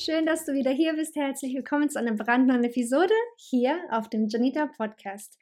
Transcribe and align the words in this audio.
Schön, 0.00 0.26
dass 0.26 0.44
du 0.44 0.52
wieder 0.52 0.70
hier 0.70 0.94
bist. 0.94 1.16
Herzlich 1.16 1.56
willkommen 1.56 1.90
zu 1.90 1.98
einer 1.98 2.14
brandneuen 2.14 2.62
Episode 2.62 3.12
hier 3.36 3.80
auf 3.90 4.08
dem 4.08 4.28
Janita 4.28 4.66
Podcast. 4.66 5.36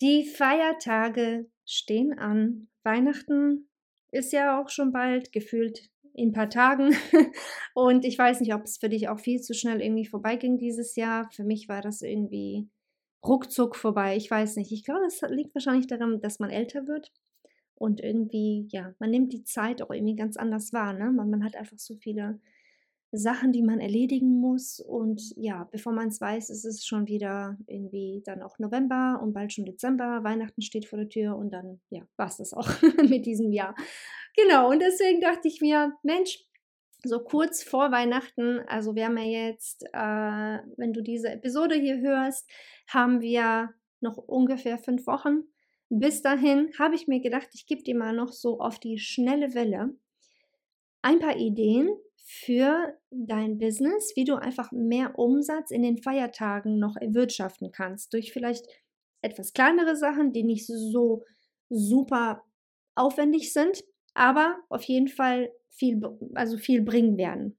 Die 0.00 0.24
Feiertage 0.24 1.50
stehen 1.66 2.16
an. 2.16 2.68
Weihnachten 2.84 3.68
ist 4.12 4.32
ja 4.32 4.62
auch 4.62 4.68
schon 4.68 4.92
bald, 4.92 5.32
gefühlt 5.32 5.90
in 6.14 6.28
ein 6.28 6.32
paar 6.32 6.48
Tagen. 6.48 6.94
Und 7.74 8.04
ich 8.04 8.16
weiß 8.16 8.38
nicht, 8.38 8.54
ob 8.54 8.62
es 8.62 8.78
für 8.78 8.88
dich 8.88 9.08
auch 9.08 9.18
viel 9.18 9.40
zu 9.40 9.52
schnell 9.52 9.82
irgendwie 9.82 10.06
vorbeiging 10.06 10.58
dieses 10.58 10.94
Jahr. 10.94 11.28
Für 11.32 11.42
mich 11.42 11.68
war 11.68 11.82
das 11.82 12.02
irgendwie 12.02 12.68
ruckzuck 13.26 13.74
vorbei. 13.74 14.14
Ich 14.16 14.30
weiß 14.30 14.54
nicht. 14.56 14.70
Ich 14.70 14.84
glaube, 14.84 15.06
es 15.06 15.20
liegt 15.28 15.56
wahrscheinlich 15.56 15.88
daran, 15.88 16.20
dass 16.20 16.38
man 16.38 16.50
älter 16.50 16.86
wird. 16.86 17.10
Und 17.74 18.00
irgendwie, 18.00 18.68
ja, 18.70 18.94
man 19.00 19.10
nimmt 19.10 19.32
die 19.32 19.42
Zeit 19.42 19.82
auch 19.82 19.90
irgendwie 19.90 20.14
ganz 20.14 20.36
anders 20.36 20.72
wahr. 20.72 20.92
Ne? 20.92 21.10
Man, 21.10 21.30
man 21.30 21.42
hat 21.42 21.56
einfach 21.56 21.80
so 21.80 21.96
viele 21.96 22.38
Sachen, 23.12 23.52
die 23.52 23.62
man 23.62 23.78
erledigen 23.78 24.40
muss. 24.40 24.80
Und 24.80 25.34
ja, 25.36 25.68
bevor 25.70 25.92
man 25.92 26.08
es 26.08 26.20
weiß, 26.20 26.48
ist 26.48 26.64
es 26.64 26.86
schon 26.86 27.06
wieder 27.06 27.58
irgendwie 27.66 28.22
dann 28.24 28.42
auch 28.42 28.58
November 28.58 29.20
und 29.22 29.34
bald 29.34 29.52
schon 29.52 29.66
Dezember. 29.66 30.24
Weihnachten 30.24 30.62
steht 30.62 30.86
vor 30.86 30.98
der 30.98 31.10
Tür 31.10 31.36
und 31.36 31.50
dann, 31.50 31.80
ja, 31.90 32.02
war 32.16 32.28
es 32.28 32.38
das 32.38 32.54
auch 32.54 32.68
mit 33.08 33.26
diesem 33.26 33.52
Jahr. 33.52 33.74
Genau, 34.34 34.70
und 34.70 34.80
deswegen 34.80 35.20
dachte 35.20 35.46
ich 35.46 35.60
mir, 35.60 35.92
Mensch, 36.02 36.42
so 37.04 37.20
kurz 37.20 37.62
vor 37.62 37.90
Weihnachten, 37.90 38.60
also 38.66 38.94
wir 38.94 39.06
haben 39.06 39.18
ja 39.18 39.46
jetzt, 39.46 39.84
äh, 39.92 40.58
wenn 40.76 40.92
du 40.92 41.02
diese 41.02 41.30
Episode 41.30 41.74
hier 41.74 42.00
hörst, 42.00 42.48
haben 42.88 43.20
wir 43.20 43.74
noch 44.00 44.16
ungefähr 44.16 44.78
fünf 44.78 45.06
Wochen. 45.06 45.42
Bis 45.90 46.22
dahin 46.22 46.70
habe 46.78 46.94
ich 46.94 47.08
mir 47.08 47.20
gedacht, 47.20 47.48
ich 47.52 47.66
gebe 47.66 47.82
dir 47.82 47.96
mal 47.96 48.14
noch 48.14 48.32
so 48.32 48.60
auf 48.60 48.78
die 48.78 48.98
schnelle 48.98 49.54
Welle 49.54 49.94
ein 51.02 51.18
paar 51.18 51.36
Ideen, 51.36 51.90
für 52.22 52.96
dein 53.10 53.58
Business, 53.58 54.12
wie 54.14 54.24
du 54.24 54.36
einfach 54.36 54.70
mehr 54.72 55.18
Umsatz 55.18 55.70
in 55.70 55.82
den 55.82 55.98
Feiertagen 55.98 56.78
noch 56.78 56.96
erwirtschaften 56.96 57.72
kannst. 57.72 58.12
Durch 58.12 58.32
vielleicht 58.32 58.66
etwas 59.22 59.52
kleinere 59.52 59.96
Sachen, 59.96 60.32
die 60.32 60.44
nicht 60.44 60.66
so 60.66 61.24
super 61.68 62.42
aufwendig 62.94 63.52
sind, 63.52 63.82
aber 64.14 64.56
auf 64.68 64.82
jeden 64.84 65.08
Fall 65.08 65.50
viel, 65.70 66.00
also 66.34 66.58
viel 66.58 66.82
bringen 66.82 67.16
werden. 67.16 67.58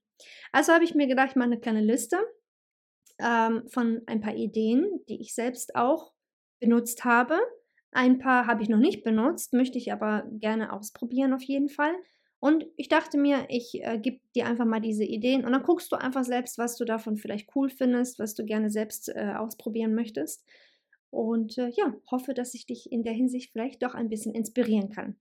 Also 0.52 0.72
habe 0.72 0.84
ich 0.84 0.94
mir 0.94 1.06
gedacht, 1.06 1.30
ich 1.30 1.36
mache 1.36 1.46
eine 1.46 1.60
kleine 1.60 1.82
Liste 1.82 2.18
ähm, 3.18 3.68
von 3.68 4.02
ein 4.06 4.20
paar 4.20 4.34
Ideen, 4.34 5.04
die 5.08 5.20
ich 5.20 5.34
selbst 5.34 5.74
auch 5.74 6.12
benutzt 6.60 7.04
habe. 7.04 7.38
Ein 7.90 8.18
paar 8.18 8.46
habe 8.46 8.62
ich 8.62 8.68
noch 8.68 8.78
nicht 8.78 9.04
benutzt, 9.04 9.52
möchte 9.52 9.78
ich 9.78 9.92
aber 9.92 10.24
gerne 10.32 10.72
ausprobieren 10.72 11.32
auf 11.32 11.42
jeden 11.42 11.68
Fall. 11.68 11.94
Und 12.44 12.66
ich 12.76 12.90
dachte 12.90 13.16
mir, 13.16 13.46
ich 13.48 13.82
äh, 13.82 13.98
gebe 13.98 14.20
dir 14.34 14.44
einfach 14.44 14.66
mal 14.66 14.82
diese 14.82 15.02
Ideen 15.02 15.46
und 15.46 15.52
dann 15.52 15.62
guckst 15.62 15.90
du 15.90 15.96
einfach 15.96 16.24
selbst, 16.24 16.58
was 16.58 16.76
du 16.76 16.84
davon 16.84 17.16
vielleicht 17.16 17.48
cool 17.56 17.70
findest, 17.70 18.18
was 18.18 18.34
du 18.34 18.44
gerne 18.44 18.68
selbst 18.68 19.08
äh, 19.08 19.32
ausprobieren 19.34 19.94
möchtest. 19.94 20.44
Und 21.08 21.56
äh, 21.56 21.70
ja, 21.70 21.94
hoffe, 22.10 22.34
dass 22.34 22.52
ich 22.52 22.66
dich 22.66 22.92
in 22.92 23.02
der 23.02 23.14
Hinsicht 23.14 23.52
vielleicht 23.52 23.82
doch 23.82 23.94
ein 23.94 24.10
bisschen 24.10 24.34
inspirieren 24.34 24.90
kann. 24.90 25.16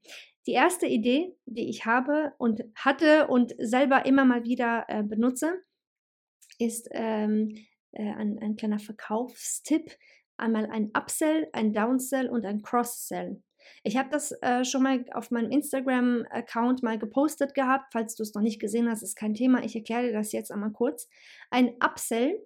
Die 0.48 0.52
erste 0.52 0.86
Idee, 0.86 1.34
die 1.46 1.70
ich 1.70 1.86
habe 1.86 2.34
und 2.40 2.66
hatte 2.76 3.28
und 3.28 3.56
selber 3.58 4.06
immer 4.06 4.26
mal 4.26 4.44
wieder 4.44 4.84
äh, 4.90 5.02
benutze, 5.02 5.64
ist 6.60 6.90
ähm, 6.92 7.56
äh, 7.94 8.04
ein, 8.04 8.38
ein 8.40 8.58
kleiner 8.58 8.80
Verkaufstipp. 8.80 9.92
Einmal 10.36 10.66
ein 10.66 10.92
Upsell, 10.94 11.48
ein 11.54 11.72
Downsell 11.72 12.28
und 12.28 12.46
ein 12.46 12.62
Cross-Sell. 12.64 13.42
Ich 13.84 13.98
habe 13.98 14.10
das 14.10 14.32
äh, 14.42 14.64
schon 14.66 14.84
mal 14.84 15.06
auf 15.14 15.32
meinem 15.32 15.52
Instagram-Account 15.52 16.84
mal 16.84 16.98
gepostet 16.98 17.54
gehabt. 17.54 17.92
Falls 17.92 18.16
du 18.16 18.24
es 18.24 18.34
noch 18.34 18.42
nicht 18.42 18.60
gesehen 18.60 18.90
hast, 18.90 19.04
ist 19.04 19.16
kein 19.16 19.34
Thema. 19.34 19.64
Ich 19.64 19.76
erkläre 19.76 20.08
dir 20.08 20.14
das 20.14 20.32
jetzt 20.32 20.52
einmal 20.52 20.72
kurz. 20.72 21.10
Ein 21.50 21.76
Upsell 21.84 22.40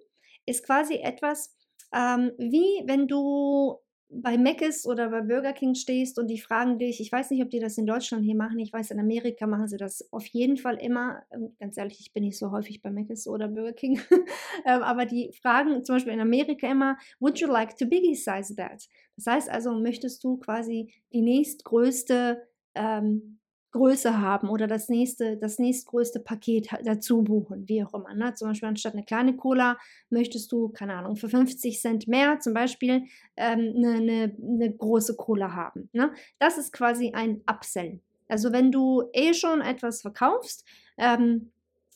ist 0.46 0.64
quasi 0.64 0.94
etwas, 0.96 1.54
ähm, 1.94 2.32
wie 2.38 2.82
wenn 2.86 3.08
du 3.08 3.78
bei 4.10 4.38
Mc's 4.38 4.86
oder 4.86 5.10
bei 5.10 5.20
Burger 5.20 5.52
King 5.52 5.74
stehst 5.74 6.18
und 6.18 6.28
die 6.28 6.40
fragen 6.40 6.78
dich, 6.78 7.00
ich 7.00 7.12
weiß 7.12 7.30
nicht, 7.30 7.42
ob 7.42 7.50
die 7.50 7.60
das 7.60 7.76
in 7.76 7.86
Deutschland 7.86 8.24
hier 8.24 8.36
machen, 8.36 8.58
ich 8.58 8.72
weiß, 8.72 8.90
in 8.90 9.00
Amerika 9.00 9.46
machen 9.46 9.68
sie 9.68 9.76
das 9.76 10.10
auf 10.12 10.26
jeden 10.26 10.56
Fall 10.56 10.76
immer, 10.76 11.22
ähm, 11.30 11.54
ganz 11.60 11.76
ehrlich, 11.76 12.00
ich 12.00 12.12
bin 12.12 12.24
nicht 12.24 12.38
so 12.38 12.50
häufig 12.50 12.80
bei 12.80 12.90
Mc's 12.90 13.26
oder 13.26 13.48
Burger 13.48 13.74
King, 13.74 14.00
ähm, 14.66 14.82
aber 14.82 15.04
die 15.04 15.32
fragen 15.42 15.84
zum 15.84 15.96
Beispiel 15.96 16.14
in 16.14 16.20
Amerika 16.20 16.70
immer, 16.70 16.96
would 17.20 17.38
you 17.38 17.48
like 17.48 17.76
to 17.76 17.86
biggie 17.86 18.14
size 18.14 18.54
that? 18.56 18.88
Das 19.16 19.26
heißt 19.26 19.50
also, 19.50 19.78
möchtest 19.78 20.24
du 20.24 20.38
quasi 20.38 20.92
die 21.12 21.22
nächstgrößte 21.22 22.48
ähm, 22.74 23.37
Größe 23.72 24.20
haben 24.20 24.48
oder 24.48 24.66
das 24.66 24.88
nächste, 24.88 25.36
das 25.36 25.58
nächstgrößte 25.58 26.20
Paket 26.20 26.68
dazu 26.84 27.22
buchen, 27.22 27.68
wie 27.68 27.84
auch 27.84 27.92
immer. 27.94 28.14
Ne? 28.14 28.34
Zum 28.34 28.48
Beispiel 28.48 28.68
anstatt 28.68 28.94
eine 28.94 29.04
kleine 29.04 29.36
Cola 29.36 29.76
möchtest 30.10 30.50
du, 30.52 30.70
keine 30.70 30.94
Ahnung, 30.94 31.16
für 31.16 31.28
50 31.28 31.80
Cent 31.80 32.08
mehr 32.08 32.40
zum 32.40 32.54
Beispiel 32.54 33.04
ähm, 33.36 33.74
eine, 33.76 33.92
eine, 33.96 34.36
eine, 34.40 34.72
große 34.74 35.16
Cola 35.16 35.54
haben. 35.54 35.90
Ne? 35.92 36.12
Das 36.38 36.56
ist 36.56 36.72
quasi 36.72 37.12
ein 37.12 37.42
Upsell. 37.46 38.00
Also 38.28 38.52
wenn 38.52 38.72
du 38.72 39.04
eh 39.12 39.34
schon 39.34 39.60
etwas 39.60 40.02
verkaufst, 40.02 40.64
ähm, 40.96 41.50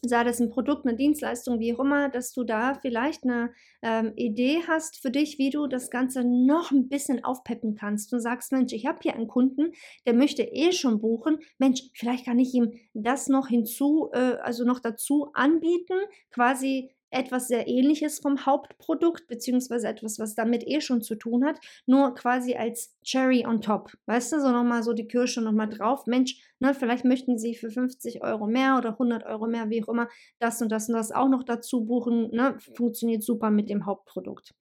sei 0.04 0.24
das 0.24 0.40
ein 0.40 0.50
Produkt, 0.50 0.84
eine 0.84 0.96
Dienstleistung, 0.96 1.60
wie 1.60 1.74
auch 1.74 1.80
immer, 1.80 2.08
dass 2.08 2.32
du 2.32 2.42
da 2.42 2.74
vielleicht 2.74 3.24
eine 3.24 3.52
ähm, 3.82 4.12
Idee 4.16 4.62
hast 4.66 5.00
für 5.00 5.10
dich, 5.10 5.38
wie 5.38 5.50
du 5.50 5.68
das 5.68 5.90
Ganze 5.90 6.24
noch 6.24 6.72
ein 6.72 6.88
bisschen 6.88 7.24
aufpeppen 7.24 7.76
kannst 7.76 8.12
und 8.12 8.20
sagst, 8.20 8.50
Mensch, 8.50 8.72
ich 8.72 8.86
habe 8.86 8.98
hier 9.00 9.14
einen 9.14 9.28
Kunden, 9.28 9.72
der 10.04 10.14
möchte 10.14 10.42
eh 10.42 10.72
schon 10.72 11.00
buchen. 11.00 11.38
Mensch, 11.58 11.82
vielleicht 11.94 12.24
kann 12.24 12.40
ich 12.40 12.52
ihm 12.52 12.72
das 12.94 13.28
noch 13.28 13.48
hinzu, 13.48 14.10
äh, 14.12 14.36
also 14.42 14.64
noch 14.64 14.80
dazu 14.80 15.30
anbieten, 15.34 15.98
quasi 16.30 16.90
etwas 17.12 17.48
sehr 17.48 17.68
ähnliches 17.68 18.18
vom 18.18 18.46
Hauptprodukt, 18.46 19.26
beziehungsweise 19.26 19.88
etwas, 19.88 20.18
was 20.18 20.34
damit 20.34 20.66
eh 20.66 20.80
schon 20.80 21.02
zu 21.02 21.14
tun 21.14 21.44
hat, 21.44 21.60
nur 21.86 22.14
quasi 22.14 22.54
als 22.54 22.96
Cherry 23.04 23.46
on 23.46 23.60
top. 23.60 23.92
Weißt 24.06 24.32
du, 24.32 24.40
so 24.40 24.50
nochmal 24.50 24.82
so 24.82 24.92
die 24.92 25.06
Kirsche 25.06 25.42
nochmal 25.42 25.68
drauf. 25.68 26.06
Mensch, 26.06 26.42
ne, 26.58 26.74
vielleicht 26.74 27.04
möchten 27.04 27.38
Sie 27.38 27.54
für 27.54 27.70
50 27.70 28.22
Euro 28.22 28.46
mehr 28.46 28.78
oder 28.78 28.90
100 28.90 29.24
Euro 29.26 29.46
mehr, 29.46 29.70
wie 29.70 29.82
auch 29.84 29.88
immer, 29.88 30.08
das 30.38 30.62
und 30.62 30.72
das 30.72 30.88
und 30.88 30.94
das 30.94 31.12
auch 31.12 31.28
noch 31.28 31.44
dazu 31.44 31.84
buchen. 31.84 32.30
Ne, 32.30 32.56
funktioniert 32.74 33.22
super 33.22 33.50
mit 33.50 33.68
dem 33.68 33.86
Hauptprodukt. 33.86 34.54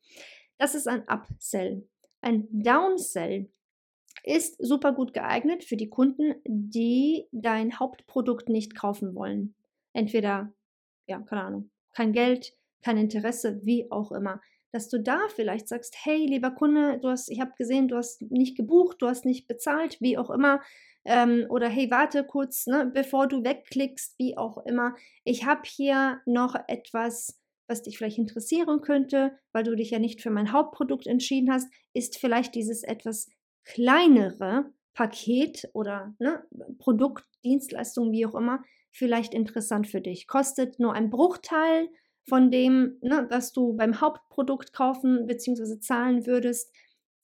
Das 0.58 0.76
ist 0.76 0.88
ein 0.88 1.04
Upsell. 1.08 1.88
Ein 2.22 2.48
Downsell 2.52 3.50
ist 4.24 4.64
super 4.64 4.92
gut 4.92 5.14
geeignet 5.14 5.64
für 5.64 5.78
die 5.78 5.90
Kunden, 5.90 6.36
die 6.46 7.28
dein 7.32 7.80
Hauptprodukt 7.80 8.50
nicht 8.50 8.76
kaufen 8.76 9.16
wollen. 9.16 9.56
Entweder, 9.94 10.54
ja, 11.08 11.20
keine 11.22 11.44
Ahnung, 11.44 11.72
kein 11.94 12.14
Geld, 12.14 12.54
kein 12.84 12.98
Interesse, 12.98 13.60
wie 13.64 13.92
auch 13.92 14.12
immer. 14.12 14.42
Dass 14.72 14.90
du 14.90 15.00
da 15.00 15.20
vielleicht 15.36 15.68
sagst, 15.68 15.96
hey, 16.04 16.26
lieber 16.26 16.52
Kunde, 16.52 17.00
du 17.00 17.10
hast, 17.10 17.30
ich 17.30 17.42
habe 17.42 17.52
gesehen, 17.58 17.88
du 17.88 17.98
hast 17.98 18.22
nicht 18.32 18.56
gebucht, 18.56 18.98
du 19.00 19.08
hast 19.08 19.26
nicht 19.26 19.48
bezahlt, 19.48 20.00
wie 20.00 20.18
auch 20.18 20.30
immer. 20.30 20.62
Ähm, 21.04 21.46
oder 21.50 21.68
hey, 21.68 21.90
warte 21.92 22.24
kurz, 22.24 22.68
ne, 22.68 22.90
bevor 22.94 23.28
du 23.28 23.44
wegklickst, 23.44 24.18
wie 24.20 24.38
auch 24.38 24.66
immer. 24.66 24.96
Ich 25.24 25.46
habe 25.46 25.62
hier 25.66 26.22
noch 26.26 26.56
etwas, 26.68 27.40
was 27.68 27.82
dich 27.82 27.98
vielleicht 27.98 28.18
interessieren 28.18 28.82
könnte, 28.82 29.38
weil 29.52 29.64
du 29.64 29.76
dich 29.76 29.92
ja 29.92 30.00
nicht 30.00 30.22
für 30.22 30.30
mein 30.30 30.52
Hauptprodukt 30.52 31.08
entschieden 31.08 31.52
hast, 31.52 31.72
ist 31.94 32.18
vielleicht 32.18 32.56
dieses 32.56 32.84
etwas 32.84 33.30
kleinere 33.64 34.72
Paket 34.94 35.70
oder 35.74 36.14
ne, 36.20 36.44
Produkt, 36.80 37.26
Dienstleistung, 37.44 38.12
wie 38.12 38.26
auch 38.26 38.36
immer, 38.36 38.64
vielleicht 38.92 39.34
interessant 39.34 39.88
für 39.88 40.02
dich. 40.02 40.28
Kostet 40.28 40.80
nur 40.80 40.94
ein 40.94 41.10
Bruchteil 41.10 41.90
von 42.28 42.52
dem, 42.52 42.98
ne, 43.02 43.26
was 43.30 43.52
du 43.52 43.74
beim 43.74 44.00
Hauptprodukt 44.00 44.74
kaufen 44.74 45.26
bzw. 45.26 45.80
zahlen 45.80 46.26
würdest 46.26 46.74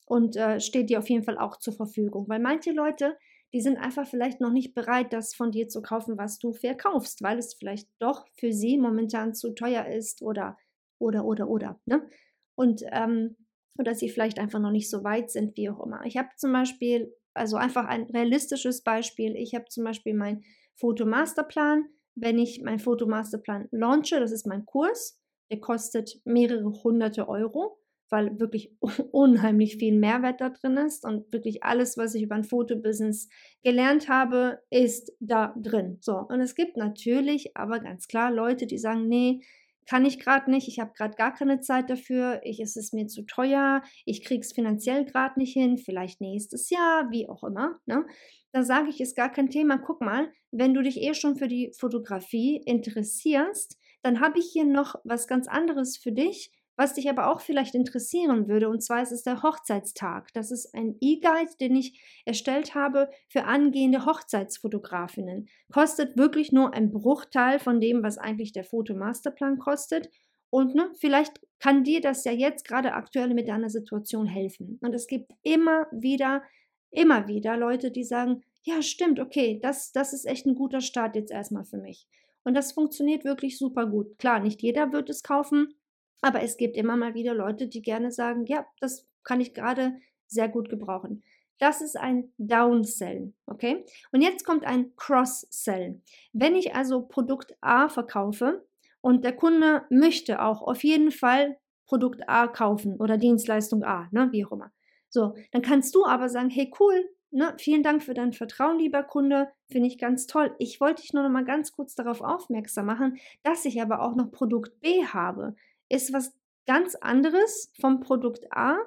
und 0.06 0.36
äh, 0.36 0.60
steht 0.60 0.90
dir 0.90 1.00
auf 1.00 1.10
jeden 1.10 1.24
Fall 1.24 1.38
auch 1.38 1.58
zur 1.58 1.74
Verfügung. 1.74 2.28
Weil 2.28 2.40
manche 2.40 2.72
Leute, 2.72 3.18
die 3.54 3.62
sind 3.62 3.78
einfach 3.78 4.08
vielleicht 4.08 4.42
noch 4.42 4.52
nicht 4.52 4.74
bereit, 4.74 5.14
das 5.14 5.36
von 5.36 5.52
dir 5.52 5.68
zu 5.68 5.82
kaufen, 5.82 6.18
was 6.18 6.40
du 6.40 6.54
verkaufst, 6.54 7.22
weil 7.22 7.38
es 7.38 7.54
vielleicht 7.54 7.88
doch 8.00 8.26
für 8.34 8.54
sie 8.54 8.78
momentan 8.78 9.34
zu 9.34 9.54
teuer 9.54 9.86
ist 9.86 10.22
oder, 10.22 10.58
oder, 11.00 11.26
oder, 11.26 11.48
oder. 11.48 11.80
Ne? 11.86 12.10
Und, 12.56 12.84
ähm, 12.92 13.36
oder 13.78 13.94
sie 13.94 14.10
vielleicht 14.10 14.40
einfach 14.40 14.60
noch 14.60 14.72
nicht 14.72 14.90
so 14.90 15.04
weit 15.04 15.30
sind, 15.30 15.56
wie 15.56 15.70
auch 15.70 15.86
immer. 15.86 16.04
Ich 16.06 16.18
habe 16.18 16.30
zum 16.36 16.52
Beispiel, 16.52 17.14
also 17.34 17.58
einfach 17.58 17.86
ein 17.86 18.04
realistisches 18.04 18.82
Beispiel, 18.82 19.36
ich 19.36 19.54
habe 19.54 19.66
zum 19.66 19.84
Beispiel 19.84 20.16
mein 20.16 20.44
Fotomasterplan. 20.80 21.86
Wenn 22.16 22.40
ich 22.40 22.62
meinen 22.62 22.80
Fotomasterplan 22.80 23.68
launche, 23.72 24.20
das 24.20 24.32
ist 24.32 24.48
mein 24.48 24.66
Kurs, 24.66 25.20
der 25.52 25.60
kostet 25.60 26.20
mehrere 26.26 26.72
hunderte 26.84 27.28
Euro 27.30 27.80
weil 28.10 28.40
wirklich 28.40 28.72
unheimlich 29.12 29.78
viel 29.78 29.98
Mehrwert 29.98 30.42
da 30.42 30.50
drin 30.50 30.78
ist 30.78 31.06
und 31.06 31.32
wirklich 31.32 31.64
alles, 31.64 31.98
was 31.98 32.16
ich 32.16 32.24
über 32.24 32.36
ein 32.36 32.44
Fotobusiness 32.44 33.30
gelernt 33.64 34.10
habe, 34.10 34.60
ist 34.70 35.12
da 35.20 35.54
drin. 35.58 35.98
So, 36.02 36.18
und 36.18 36.42
es 36.42 36.56
gibt 36.56 36.78
natürlich 36.78 37.56
aber 37.56 37.80
ganz 37.80 38.08
klar 38.08 38.32
Leute, 38.32 38.68
die 38.68 38.78
sagen, 38.78 39.08
nee, 39.08 39.42
kann 39.90 40.06
ich 40.06 40.20
gerade 40.20 40.52
nicht, 40.52 40.68
ich 40.68 40.80
habe 40.80 40.92
gerade 40.94 41.16
gar 41.16 41.34
keine 41.34 41.62
Zeit 41.62 41.90
dafür, 41.90 42.42
ich, 42.44 42.60
es 42.60 42.76
ist 42.76 42.94
mir 42.94 43.08
zu 43.08 43.22
teuer, 43.26 43.82
ich 44.06 44.24
kriege 44.26 44.42
es 44.42 44.52
finanziell 44.52 45.06
gerade 45.06 45.40
nicht 45.40 45.54
hin, 45.54 45.78
vielleicht 45.78 46.20
nächstes 46.20 46.70
Jahr, 46.70 47.10
wie 47.10 47.30
auch 47.30 47.42
immer. 47.44 47.80
Ne? 47.86 48.06
Da 48.52 48.64
sage 48.64 48.90
ich, 48.90 49.00
ist 49.00 49.16
gar 49.16 49.32
kein 49.32 49.50
Thema. 49.50 49.78
Guck 49.78 50.02
mal, 50.02 50.30
wenn 50.52 50.74
du 50.74 50.82
dich 50.82 51.02
eh 51.02 51.14
schon 51.14 51.36
für 51.36 51.48
die 51.48 51.72
Fotografie 51.78 52.62
interessierst, 52.66 53.78
dann 54.02 54.20
habe 54.20 54.40
ich 54.40 54.50
hier 54.52 54.66
noch 54.66 54.96
was 55.04 55.28
ganz 55.28 55.48
anderes 55.48 55.98
für 55.98 56.12
dich 56.12 56.52
was 56.78 56.94
dich 56.94 57.10
aber 57.10 57.28
auch 57.32 57.42
vielleicht 57.42 57.74
interessieren 57.74 58.48
würde, 58.48 58.70
und 58.70 58.82
zwar 58.82 59.02
ist 59.02 59.12
es 59.12 59.24
der 59.24 59.42
Hochzeitstag. 59.42 60.32
Das 60.34 60.52
ist 60.52 60.74
ein 60.76 60.96
E-Guide, 61.02 61.52
den 61.60 61.76
ich 61.76 62.00
erstellt 62.24 62.76
habe 62.76 63.10
für 63.28 63.46
angehende 63.46 64.06
Hochzeitsfotografinnen. 64.06 65.50
Kostet 65.74 66.16
wirklich 66.18 66.52
nur 66.52 66.76
ein 66.76 66.92
Bruchteil 66.92 67.58
von 67.58 67.82
dem, 67.82 68.04
was 68.04 68.20
eigentlich 68.20 68.52
der 68.52 68.64
Fotomasterplan 68.64 69.58
kostet. 69.58 70.12
Und 70.52 70.76
ne, 70.76 70.92
vielleicht 71.00 71.42
kann 71.60 71.84
dir 71.84 72.00
das 72.00 72.24
ja 72.24 72.32
jetzt 72.32 72.68
gerade 72.68 72.94
aktuell 72.94 73.34
mit 73.34 73.48
deiner 73.48 73.72
Situation 73.72 74.28
helfen. 74.28 74.78
Und 74.82 74.94
es 74.94 75.08
gibt 75.08 75.32
immer 75.42 75.88
wieder, 75.92 76.44
immer 76.92 77.28
wieder 77.28 77.58
Leute, 77.58 77.90
die 77.90 78.04
sagen, 78.04 78.44
ja, 78.68 78.82
stimmt, 78.82 79.20
okay, 79.22 79.60
das, 79.64 79.94
das 79.94 80.12
ist 80.12 80.26
echt 80.26 80.46
ein 80.46 80.56
guter 80.56 80.82
Start 80.82 81.16
jetzt 81.16 81.32
erstmal 81.32 81.64
für 81.64 81.78
mich. 81.78 82.06
Und 82.44 82.54
das 82.54 82.74
funktioniert 82.74 83.24
wirklich 83.24 83.58
super 83.58 83.86
gut. 83.86 84.20
Klar, 84.20 84.42
nicht 84.42 84.62
jeder 84.62 84.92
wird 84.92 85.10
es 85.10 85.24
kaufen, 85.24 85.74
aber 86.22 86.42
es 86.42 86.58
gibt 86.58 86.76
immer 86.76 86.98
mal 86.98 87.14
wieder 87.14 87.34
Leute, 87.34 87.70
die 87.70 87.82
gerne 87.82 88.12
sagen, 88.12 88.46
ja, 88.46 88.66
das 88.82 89.08
kann 89.24 89.40
ich 89.40 89.54
gerade 89.54 89.96
sehr 90.28 90.50
gut 90.50 90.70
gebrauchen. 90.70 91.24
Das 91.60 91.80
ist 91.80 91.96
ein 91.96 92.34
Downsell, 92.38 93.34
okay? 93.46 93.86
Und 94.12 94.22
jetzt 94.22 94.44
kommt 94.44 94.66
ein 94.66 94.94
Cross-Sell. 94.98 96.02
Wenn 96.34 96.56
ich 96.56 96.76
also 96.76 97.02
Produkt 97.04 97.56
A 97.62 97.88
verkaufe 97.88 98.68
und 99.00 99.24
der 99.24 99.36
Kunde 99.36 99.84
möchte 99.90 100.42
auch 100.42 100.62
auf 100.62 100.84
jeden 100.84 101.12
Fall 101.12 101.58
Produkt 101.86 102.28
A 102.28 102.48
kaufen 102.48 102.98
oder 102.98 103.18
Dienstleistung 103.18 103.86
A, 103.86 104.10
ne, 104.12 104.28
wie 104.34 104.46
auch 104.46 104.52
immer. 104.52 104.74
So, 105.08 105.36
dann 105.54 105.62
kannst 105.62 105.96
du 105.96 106.06
aber 106.06 106.28
sagen, 106.28 106.50
hey 106.50 106.70
cool, 106.82 107.10
ne, 107.32 107.56
vielen 107.60 107.84
Dank 107.84 108.04
für 108.04 108.14
dein 108.14 108.34
Vertrauen, 108.34 108.80
lieber 108.80 109.04
Kunde, 109.04 109.50
finde 109.70 109.88
ich 109.88 109.98
ganz 109.98 110.28
toll. 110.28 110.56
Ich 110.60 110.80
wollte 110.82 111.02
dich 111.02 111.14
nur 111.14 111.24
noch 111.24 111.30
mal 111.30 111.46
ganz 111.46 111.72
kurz 111.72 111.96
darauf 111.96 112.22
aufmerksam 112.22 112.86
machen, 112.86 113.18
dass 113.44 113.66
ich 113.66 113.82
aber 113.82 114.02
auch 114.02 114.16
noch 114.16 114.32
Produkt 114.32 114.80
B 114.82 115.06
habe 115.06 115.56
ist 115.90 116.14
was 116.14 116.34
ganz 116.66 116.96
anderes 116.96 117.72
vom 117.80 118.00
Produkt 118.00 118.52
A, 118.52 118.78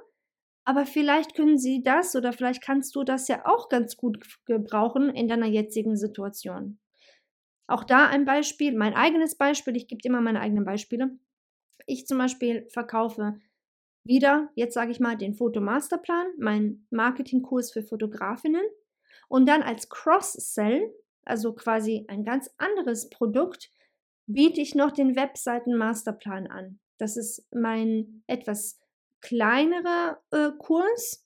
aber 0.65 0.87
vielleicht 0.87 1.35
können 1.35 1.59
sie 1.59 1.83
das 1.83 2.15
oder 2.15 2.33
vielleicht 2.33 2.63
kannst 2.63 2.95
du 2.95 3.03
das 3.05 3.29
ja 3.29 3.47
auch 3.47 3.69
ganz 3.69 3.97
gut 3.97 4.23
gebrauchen 4.45 5.11
in 5.11 5.29
deiner 5.29 5.47
jetzigen 5.47 5.97
Situation. 5.97 6.79
Auch 7.67 7.85
da 7.85 8.07
ein 8.07 8.25
Beispiel, 8.25 8.77
mein 8.77 8.95
eigenes 8.95 9.37
Beispiel, 9.37 9.77
ich 9.77 9.87
gebe 9.89 10.01
immer 10.05 10.21
meine 10.21 10.41
eigenen 10.41 10.65
Beispiele. 10.65 11.19
Ich 11.87 12.07
zum 12.07 12.19
Beispiel 12.19 12.69
verkaufe 12.71 13.41
wieder, 14.11 14.51
jetzt 14.57 14.75
sage 14.75 14.91
ich 14.91 14.99
mal, 14.99 15.17
den 15.17 15.35
Fotomasterplan, 15.35 16.27
meinen 16.37 16.85
Marketingkurs 16.91 17.71
für 17.73 17.85
Fotografinnen 17.85 18.65
und 19.29 19.49
dann 19.49 19.63
als 19.63 19.89
Cross-Sell, 19.89 20.93
also 21.25 21.53
quasi 21.53 22.05
ein 22.09 22.25
ganz 22.25 22.51
anderes 22.59 23.09
Produkt, 23.09 23.71
biete 24.27 24.61
ich 24.61 24.75
noch 24.75 24.91
den 24.91 25.15
Webseiten-Masterplan 25.15 26.49
an. 26.49 26.81
Das 26.99 27.17
ist 27.17 27.47
mein 27.55 28.25
etwas 28.27 28.81
kleinerer 29.21 30.21
äh, 30.33 30.51
Kurs 30.59 31.25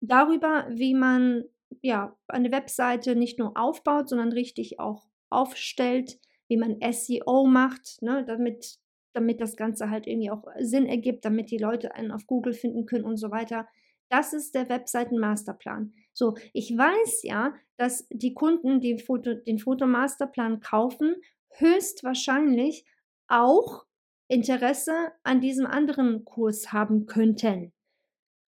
darüber, 0.00 0.66
wie 0.70 0.94
man 0.94 1.44
ja 1.82 2.16
eine 2.26 2.50
Webseite 2.50 3.16
nicht 3.16 3.38
nur 3.38 3.56
aufbaut, 3.58 4.08
sondern 4.08 4.32
richtig 4.32 4.80
auch 4.80 5.06
aufstellt, 5.28 6.18
wie 6.48 6.56
man 6.56 6.78
SEO 6.90 7.46
macht, 7.46 8.00
ne, 8.00 8.24
damit, 8.24 8.78
damit 9.14 9.40
das 9.40 9.56
Ganze 9.56 9.90
halt 9.90 10.06
irgendwie 10.06 10.30
auch 10.30 10.44
Sinn 10.60 10.86
ergibt, 10.86 11.24
damit 11.24 11.50
die 11.50 11.58
Leute 11.58 11.94
einen 11.94 12.10
auf 12.10 12.26
Google 12.26 12.52
finden 12.52 12.86
können 12.86 13.04
und 13.04 13.16
so 13.16 13.30
weiter. 13.30 13.66
Das 14.10 14.32
ist 14.32 14.54
der 14.54 14.68
Webseiten-Masterplan. 14.68 15.94
So, 16.12 16.36
ich 16.52 16.76
weiß 16.76 17.22
ja, 17.22 17.54
dass 17.76 18.06
die 18.10 18.34
Kunden, 18.34 18.80
die 18.80 18.98
Foto, 18.98 19.34
den 19.34 19.58
Fotomasterplan 19.58 20.60
kaufen, 20.60 21.16
höchstwahrscheinlich 21.56 22.84
auch 23.28 23.84
Interesse 24.28 24.92
an 25.22 25.40
diesem 25.40 25.66
anderen 25.66 26.24
Kurs 26.24 26.72
haben 26.72 27.06
könnten. 27.06 27.72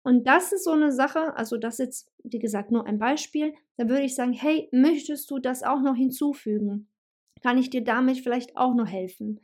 Und 0.04 0.26
das 0.26 0.52
ist 0.52 0.64
so 0.64 0.72
eine 0.72 0.90
Sache, 0.90 1.36
also 1.36 1.56
das 1.56 1.74
ist 1.74 1.78
jetzt, 1.78 2.12
wie 2.24 2.38
gesagt, 2.40 2.72
nur 2.72 2.86
ein 2.86 2.98
Beispiel. 2.98 3.54
Da 3.76 3.88
würde 3.88 4.02
ich 4.02 4.14
sagen, 4.14 4.32
hey, 4.32 4.68
möchtest 4.72 5.30
du 5.30 5.38
das 5.38 5.62
auch 5.62 5.80
noch 5.80 5.94
hinzufügen? 5.94 6.88
Kann 7.40 7.58
ich 7.58 7.70
dir 7.70 7.84
damit 7.84 8.18
vielleicht 8.18 8.56
auch 8.56 8.74
noch 8.74 8.88
helfen? 8.88 9.40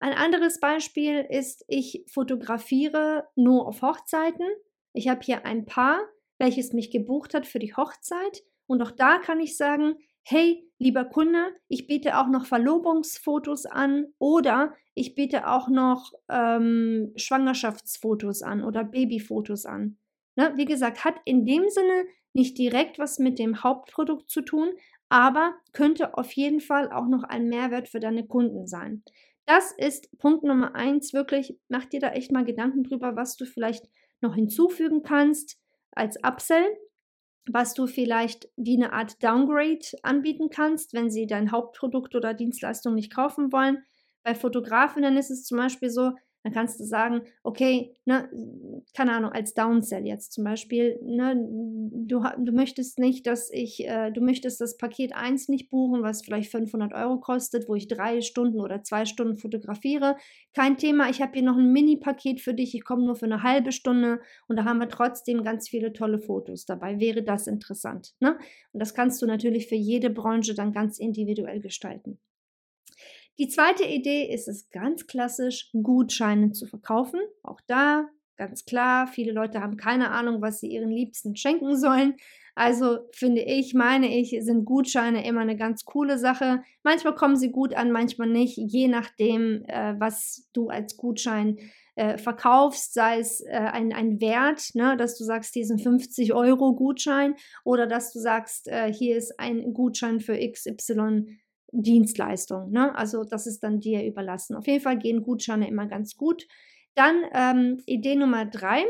Ein 0.00 0.14
anderes 0.14 0.60
Beispiel 0.60 1.26
ist, 1.28 1.64
ich 1.68 2.04
fotografiere 2.10 3.28
nur 3.36 3.68
auf 3.68 3.82
Hochzeiten. 3.82 4.46
Ich 4.94 5.08
habe 5.08 5.20
hier 5.22 5.44
ein 5.44 5.66
Paar, 5.66 6.00
welches 6.38 6.72
mich 6.72 6.90
gebucht 6.90 7.34
hat 7.34 7.46
für 7.46 7.58
die 7.58 7.74
Hochzeit. 7.74 8.42
Und 8.66 8.80
auch 8.82 8.92
da 8.92 9.18
kann 9.18 9.40
ich 9.40 9.58
sagen, 9.58 9.96
hey, 10.22 10.66
lieber 10.78 11.04
Kunde, 11.04 11.54
ich 11.68 11.86
biete 11.86 12.18
auch 12.18 12.28
noch 12.28 12.46
Verlobungsfotos 12.46 13.66
an 13.66 14.06
oder 14.18 14.74
ich 14.94 15.14
biete 15.14 15.46
auch 15.46 15.68
noch 15.68 16.12
ähm, 16.30 17.12
Schwangerschaftsfotos 17.16 18.42
an 18.42 18.64
oder 18.64 18.84
Babyfotos 18.84 19.66
an. 19.66 19.98
Ne? 20.34 20.52
Wie 20.56 20.64
gesagt, 20.64 21.04
hat 21.04 21.16
in 21.26 21.44
dem 21.44 21.68
Sinne 21.68 22.04
nicht 22.32 22.56
direkt 22.56 22.98
was 22.98 23.18
mit 23.18 23.38
dem 23.38 23.62
Hauptprodukt 23.62 24.30
zu 24.30 24.40
tun, 24.40 24.70
aber 25.10 25.54
könnte 25.72 26.16
auf 26.16 26.32
jeden 26.32 26.60
Fall 26.60 26.90
auch 26.90 27.06
noch 27.06 27.24
ein 27.24 27.48
Mehrwert 27.48 27.88
für 27.88 28.00
deine 28.00 28.26
Kunden 28.26 28.66
sein. 28.66 29.02
Das 29.50 29.72
ist 29.72 30.16
Punkt 30.18 30.44
Nummer 30.44 30.76
eins. 30.76 31.12
Wirklich, 31.12 31.58
mach 31.68 31.84
dir 31.84 31.98
da 31.98 32.10
echt 32.10 32.30
mal 32.30 32.44
Gedanken 32.44 32.84
drüber, 32.84 33.16
was 33.16 33.36
du 33.36 33.46
vielleicht 33.46 33.88
noch 34.20 34.36
hinzufügen 34.36 35.02
kannst 35.02 35.58
als 35.90 36.16
Upsell 36.22 36.64
was 37.52 37.74
du 37.74 37.86
vielleicht 37.86 38.48
wie 38.56 38.76
eine 38.76 38.92
Art 38.92 39.22
Downgrade 39.22 39.86
anbieten 40.02 40.50
kannst, 40.50 40.92
wenn 40.92 41.10
sie 41.10 41.26
dein 41.26 41.52
Hauptprodukt 41.52 42.14
oder 42.14 42.34
Dienstleistung 42.34 42.94
nicht 42.94 43.14
kaufen 43.14 43.52
wollen. 43.52 43.82
Bei 44.22 44.34
Fotografinnen 44.34 45.16
ist 45.16 45.30
es 45.30 45.44
zum 45.44 45.58
Beispiel 45.58 45.90
so, 45.90 46.12
dann 46.42 46.52
kannst 46.52 46.80
du 46.80 46.84
sagen, 46.84 47.22
okay, 47.42 47.94
ne, 48.06 48.30
keine 48.94 49.12
Ahnung, 49.12 49.32
als 49.32 49.52
Downsell 49.54 50.06
jetzt 50.06 50.32
zum 50.32 50.44
Beispiel, 50.44 50.98
ne, 51.02 51.36
du, 51.36 52.22
du 52.38 52.52
möchtest 52.52 52.98
nicht, 52.98 53.26
dass 53.26 53.50
ich, 53.52 53.86
äh, 53.86 54.10
du 54.10 54.20
möchtest 54.22 54.60
das 54.60 54.78
Paket 54.78 55.14
1 55.14 55.48
nicht 55.48 55.68
buchen, 55.70 56.02
was 56.02 56.22
vielleicht 56.22 56.50
500 56.50 56.94
Euro 56.94 57.18
kostet, 57.20 57.68
wo 57.68 57.74
ich 57.74 57.88
drei 57.88 58.22
Stunden 58.22 58.60
oder 58.60 58.82
zwei 58.82 59.04
Stunden 59.04 59.36
fotografiere. 59.36 60.16
Kein 60.54 60.78
Thema, 60.78 61.10
ich 61.10 61.20
habe 61.20 61.32
hier 61.34 61.42
noch 61.42 61.58
ein 61.58 61.72
Mini-Paket 61.72 62.40
für 62.40 62.54
dich, 62.54 62.74
ich 62.74 62.84
komme 62.84 63.04
nur 63.04 63.16
für 63.16 63.26
eine 63.26 63.42
halbe 63.42 63.72
Stunde 63.72 64.20
und 64.48 64.56
da 64.56 64.64
haben 64.64 64.78
wir 64.78 64.88
trotzdem 64.88 65.44
ganz 65.44 65.68
viele 65.68 65.92
tolle 65.92 66.20
Fotos 66.20 66.64
dabei. 66.64 67.00
Wäre 67.00 67.22
das 67.22 67.46
interessant? 67.46 68.14
Ne? 68.20 68.38
Und 68.72 68.80
das 68.80 68.94
kannst 68.94 69.20
du 69.20 69.26
natürlich 69.26 69.66
für 69.66 69.74
jede 69.76 70.08
Branche 70.10 70.54
dann 70.54 70.72
ganz 70.72 70.98
individuell 70.98 71.60
gestalten. 71.60 72.18
Die 73.40 73.48
zweite 73.48 73.84
Idee 73.84 74.30
ist 74.30 74.48
es 74.48 74.68
ganz 74.68 75.06
klassisch, 75.06 75.70
Gutscheine 75.72 76.52
zu 76.52 76.66
verkaufen. 76.66 77.20
Auch 77.42 77.62
da 77.66 78.06
ganz 78.36 78.66
klar, 78.66 79.06
viele 79.06 79.32
Leute 79.32 79.62
haben 79.62 79.78
keine 79.78 80.10
Ahnung, 80.10 80.42
was 80.42 80.60
sie 80.60 80.68
ihren 80.68 80.90
Liebsten 80.90 81.36
schenken 81.36 81.74
sollen. 81.78 82.16
Also 82.54 82.98
finde 83.12 83.40
ich, 83.40 83.72
meine 83.72 84.14
ich, 84.14 84.36
sind 84.40 84.66
Gutscheine 84.66 85.26
immer 85.26 85.40
eine 85.40 85.56
ganz 85.56 85.86
coole 85.86 86.18
Sache. 86.18 86.62
Manchmal 86.82 87.14
kommen 87.14 87.36
sie 87.36 87.50
gut 87.50 87.72
an, 87.72 87.92
manchmal 87.92 88.28
nicht, 88.28 88.58
je 88.58 88.88
nachdem, 88.88 89.64
äh, 89.68 89.94
was 89.98 90.46
du 90.52 90.68
als 90.68 90.98
Gutschein 90.98 91.56
äh, 91.94 92.18
verkaufst, 92.18 92.92
sei 92.92 93.20
es 93.20 93.40
äh, 93.40 93.52
ein, 93.52 93.94
ein 93.94 94.20
Wert, 94.20 94.74
ne, 94.74 94.98
dass 94.98 95.16
du 95.16 95.24
sagst, 95.24 95.54
diesen 95.54 95.78
50 95.78 96.34
Euro 96.34 96.74
Gutschein 96.74 97.36
oder 97.64 97.86
dass 97.86 98.12
du 98.12 98.18
sagst, 98.18 98.68
äh, 98.68 98.92
hier 98.92 99.16
ist 99.16 99.40
ein 99.40 99.72
Gutschein 99.72 100.20
für 100.20 100.36
XY 100.36 101.38
Dienstleistung. 101.72 102.70
Ne? 102.70 102.94
Also 102.96 103.24
das 103.24 103.46
ist 103.46 103.60
dann 103.60 103.80
dir 103.80 104.04
überlassen. 104.04 104.56
Auf 104.56 104.66
jeden 104.66 104.82
Fall 104.82 104.98
gehen 104.98 105.22
Gutscheine 105.22 105.68
immer 105.68 105.86
ganz 105.86 106.16
gut. 106.16 106.46
Dann 106.94 107.24
ähm, 107.32 107.82
Idee 107.86 108.16
Nummer 108.16 108.46
drei 108.46 108.84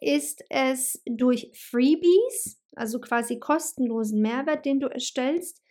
ist 0.00 0.42
es 0.48 1.02
durch 1.04 1.50
Freebies, 1.54 2.60
also 2.74 3.00
quasi 3.00 3.38
kostenlosen 3.38 4.20
Mehrwert, 4.20 4.64
den 4.64 4.80
du 4.80 4.88
erstellst, 4.88 5.62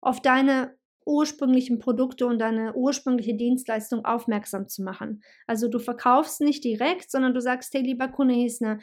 auf 0.00 0.20
deine 0.20 0.76
ursprünglichen 1.04 1.78
Produkte 1.78 2.26
und 2.26 2.38
deine 2.38 2.74
ursprüngliche 2.74 3.34
Dienstleistung 3.34 4.04
aufmerksam 4.04 4.68
zu 4.68 4.82
machen. 4.82 5.22
Also 5.46 5.68
du 5.68 5.78
verkaufst 5.78 6.40
nicht 6.40 6.62
direkt, 6.62 7.10
sondern 7.10 7.34
du 7.34 7.40
sagst, 7.40 7.74
hey 7.74 7.82
lieber 7.82 8.08
Kunde, 8.08 8.34
eine 8.34 8.78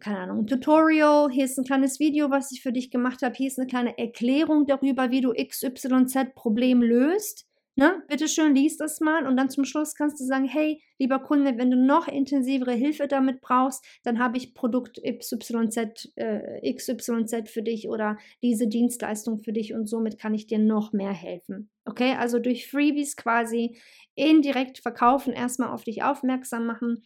keine 0.00 0.18
Ahnung, 0.18 0.40
ein 0.40 0.46
Tutorial, 0.46 1.30
hier 1.30 1.44
ist 1.44 1.58
ein 1.58 1.64
kleines 1.64 2.00
Video, 2.00 2.30
was 2.30 2.52
ich 2.52 2.62
für 2.62 2.72
dich 2.72 2.90
gemacht 2.90 3.22
habe, 3.22 3.34
hier 3.34 3.48
ist 3.48 3.58
eine 3.58 3.68
kleine 3.68 3.98
Erklärung 3.98 4.66
darüber, 4.66 5.10
wie 5.10 5.20
du 5.20 5.32
XYZ-Problem 5.32 6.82
löst. 6.82 7.46
Ne? 7.78 8.02
Bitte 8.08 8.26
schön, 8.26 8.54
lies 8.54 8.78
das 8.78 9.00
mal 9.00 9.26
und 9.26 9.36
dann 9.36 9.50
zum 9.50 9.66
Schluss 9.66 9.94
kannst 9.94 10.18
du 10.18 10.24
sagen, 10.24 10.46
hey, 10.46 10.82
lieber 10.98 11.18
Kunde, 11.18 11.58
wenn 11.58 11.70
du 11.70 11.76
noch 11.76 12.08
intensivere 12.08 12.72
Hilfe 12.72 13.06
damit 13.06 13.42
brauchst, 13.42 13.84
dann 14.02 14.18
habe 14.18 14.38
ich 14.38 14.54
Produkt 14.54 14.98
XYZ, 15.04 16.10
äh, 16.16 16.72
XYZ 16.72 17.50
für 17.50 17.62
dich 17.62 17.90
oder 17.90 18.16
diese 18.42 18.66
Dienstleistung 18.66 19.40
für 19.40 19.52
dich 19.52 19.74
und 19.74 19.90
somit 19.90 20.18
kann 20.18 20.32
ich 20.32 20.46
dir 20.46 20.58
noch 20.58 20.94
mehr 20.94 21.12
helfen. 21.12 21.68
Okay, 21.84 22.14
also 22.18 22.38
durch 22.38 22.66
Freebies 22.66 23.14
quasi 23.14 23.78
indirekt 24.14 24.78
verkaufen, 24.78 25.34
erstmal 25.34 25.68
auf 25.68 25.84
dich 25.84 26.02
aufmerksam 26.02 26.64
machen 26.64 27.04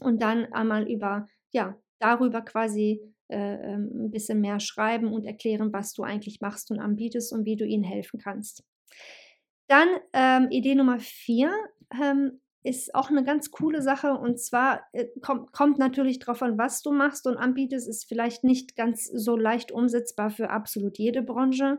und 0.00 0.20
dann 0.20 0.52
einmal 0.52 0.90
über, 0.90 1.28
ja, 1.52 1.78
darüber 1.98 2.42
quasi 2.42 3.00
äh, 3.28 3.74
ähm, 3.74 3.90
ein 4.06 4.10
bisschen 4.10 4.40
mehr 4.40 4.58
schreiben 4.60 5.12
und 5.12 5.26
erklären, 5.26 5.72
was 5.72 5.92
du 5.92 6.02
eigentlich 6.02 6.40
machst 6.40 6.70
und 6.70 6.78
anbietest 6.80 7.32
und 7.32 7.44
wie 7.44 7.56
du 7.56 7.66
ihnen 7.66 7.84
helfen 7.84 8.18
kannst. 8.18 8.64
Dann 9.66 9.88
ähm, 10.14 10.48
Idee 10.50 10.74
Nummer 10.74 10.98
vier 10.98 11.52
ähm, 11.92 12.40
ist 12.62 12.94
auch 12.94 13.10
eine 13.10 13.24
ganz 13.24 13.50
coole 13.50 13.82
Sache 13.82 14.14
und 14.14 14.40
zwar 14.40 14.82
äh, 14.92 15.06
kommt, 15.20 15.52
kommt 15.52 15.78
natürlich 15.78 16.18
darauf 16.18 16.42
an, 16.42 16.58
was 16.58 16.82
du 16.82 16.90
machst 16.90 17.26
und 17.26 17.36
anbietest, 17.36 17.88
ist 17.88 18.08
vielleicht 18.08 18.44
nicht 18.44 18.76
ganz 18.76 19.04
so 19.04 19.36
leicht 19.36 19.72
umsetzbar 19.72 20.30
für 20.30 20.50
absolut 20.50 20.98
jede 20.98 21.22
Branche. 21.22 21.78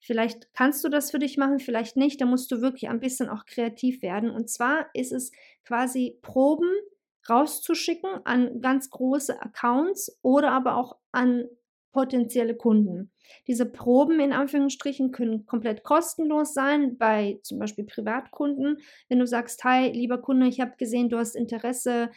Vielleicht 0.00 0.52
kannst 0.52 0.84
du 0.84 0.90
das 0.90 1.10
für 1.10 1.18
dich 1.18 1.38
machen, 1.38 1.60
vielleicht 1.60 1.96
nicht. 1.96 2.20
Da 2.20 2.26
musst 2.26 2.52
du 2.52 2.60
wirklich 2.60 2.90
ein 2.90 3.00
bisschen 3.00 3.30
auch 3.30 3.46
kreativ 3.46 4.02
werden. 4.02 4.30
Und 4.30 4.50
zwar 4.50 4.86
ist 4.92 5.12
es 5.12 5.32
quasi 5.64 6.18
Proben 6.20 6.70
rauszuschicken 7.28 8.10
an 8.24 8.60
ganz 8.60 8.90
große 8.90 9.40
Accounts 9.40 10.18
oder 10.22 10.52
aber 10.52 10.76
auch 10.76 10.96
an 11.12 11.46
potenzielle 11.92 12.56
Kunden. 12.56 13.12
Diese 13.46 13.64
Proben 13.64 14.20
in 14.20 14.32
Anführungsstrichen 14.32 15.12
können 15.12 15.46
komplett 15.46 15.84
kostenlos 15.84 16.52
sein 16.52 16.98
bei 16.98 17.38
zum 17.42 17.58
Beispiel 17.58 17.84
Privatkunden. 17.84 18.78
Wenn 19.08 19.20
du 19.20 19.26
sagst, 19.26 19.64
hi, 19.64 19.90
lieber 19.90 20.18
Kunde, 20.18 20.46
ich 20.46 20.60
habe 20.60 20.76
gesehen, 20.76 21.08
du 21.08 21.18
hast 21.18 21.36
Interesse 21.36 22.10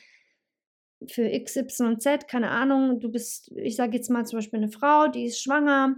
für 1.08 1.30
XYZ, 1.30 2.28
keine 2.28 2.50
Ahnung, 2.50 3.00
du 3.00 3.10
bist, 3.10 3.52
ich 3.56 3.76
sage 3.76 3.96
jetzt 3.96 4.10
mal 4.10 4.26
zum 4.26 4.38
Beispiel 4.38 4.58
eine 4.58 4.72
Frau, 4.72 5.08
die 5.08 5.26
ist 5.26 5.40
schwanger, 5.42 5.96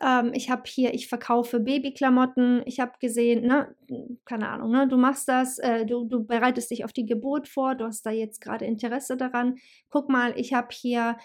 ähm, 0.00 0.32
ich 0.34 0.50
habe 0.50 0.62
hier, 0.66 0.94
ich 0.94 1.08
verkaufe 1.08 1.60
Babyklamotten. 1.60 2.62
Ich 2.66 2.78
habe 2.80 2.92
gesehen, 3.00 3.46
ne, 3.46 3.74
keine 4.24 4.48
Ahnung, 4.48 4.70
ne, 4.70 4.86
du 4.88 4.96
machst 4.96 5.28
das, 5.28 5.58
äh, 5.58 5.84
du, 5.84 6.04
du 6.04 6.24
bereitest 6.24 6.70
dich 6.70 6.84
auf 6.84 6.92
die 6.92 7.06
Geburt 7.06 7.48
vor, 7.48 7.74
du 7.74 7.84
hast 7.84 8.06
da 8.06 8.10
jetzt 8.10 8.40
gerade 8.40 8.64
Interesse 8.64 9.16
daran. 9.16 9.56
Guck 9.90 10.08
mal, 10.08 10.32
ich 10.38 10.54
habe 10.54 10.68
hier, 10.70 11.16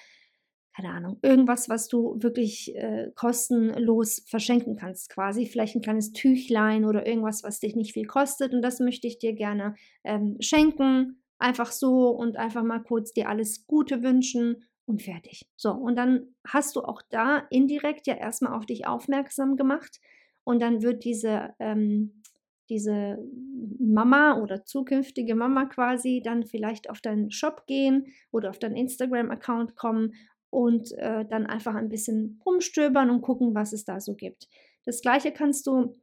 keine 0.75 0.89
Ahnung, 0.89 1.19
irgendwas, 1.21 1.69
was 1.69 1.87
du 1.87 2.15
wirklich 2.19 2.75
äh, 2.75 3.11
kostenlos 3.15 4.23
verschenken 4.27 4.75
kannst, 4.75 5.09
quasi. 5.09 5.45
Vielleicht 5.45 5.75
ein 5.75 5.81
kleines 5.81 6.11
Tüchlein 6.11 6.85
oder 6.85 7.05
irgendwas, 7.05 7.43
was 7.43 7.59
dich 7.59 7.75
nicht 7.75 7.93
viel 7.93 8.07
kostet. 8.07 8.53
Und 8.53 8.61
das 8.61 8.79
möchte 8.79 9.07
ich 9.07 9.19
dir 9.19 9.33
gerne 9.33 9.75
ähm, 10.03 10.37
schenken. 10.39 11.21
Einfach 11.37 11.71
so 11.71 12.09
und 12.09 12.37
einfach 12.37 12.63
mal 12.63 12.79
kurz 12.79 13.11
dir 13.11 13.29
alles 13.29 13.67
Gute 13.67 14.03
wünschen 14.03 14.63
und 14.85 15.01
fertig. 15.01 15.47
So, 15.55 15.71
und 15.71 15.95
dann 15.95 16.35
hast 16.45 16.75
du 16.75 16.81
auch 16.81 17.01
da 17.09 17.39
indirekt 17.49 18.07
ja 18.07 18.15
erstmal 18.15 18.53
auf 18.53 18.65
dich 18.65 18.87
aufmerksam 18.87 19.57
gemacht 19.57 19.99
und 20.43 20.61
dann 20.61 20.81
wird 20.81 21.03
diese, 21.03 21.53
ähm, 21.59 22.21
diese 22.69 23.17
Mama 23.79 24.39
oder 24.41 24.63
zukünftige 24.63 25.35
Mama 25.35 25.65
quasi 25.65 26.21
dann 26.23 26.43
vielleicht 26.43 26.89
auf 26.89 27.01
deinen 27.01 27.31
Shop 27.31 27.65
gehen 27.67 28.07
oder 28.31 28.49
auf 28.49 28.59
deinen 28.59 28.75
Instagram-Account 28.75 29.75
kommen 29.75 30.13
und 30.49 30.91
äh, 30.93 31.25
dann 31.25 31.45
einfach 31.45 31.75
ein 31.75 31.89
bisschen 31.89 32.39
rumstöbern 32.45 33.09
und 33.09 33.21
gucken, 33.21 33.55
was 33.55 33.73
es 33.73 33.85
da 33.85 33.99
so 33.99 34.15
gibt. 34.15 34.47
Das 34.85 35.01
gleiche 35.01 35.31
kannst 35.31 35.67
du 35.67 35.95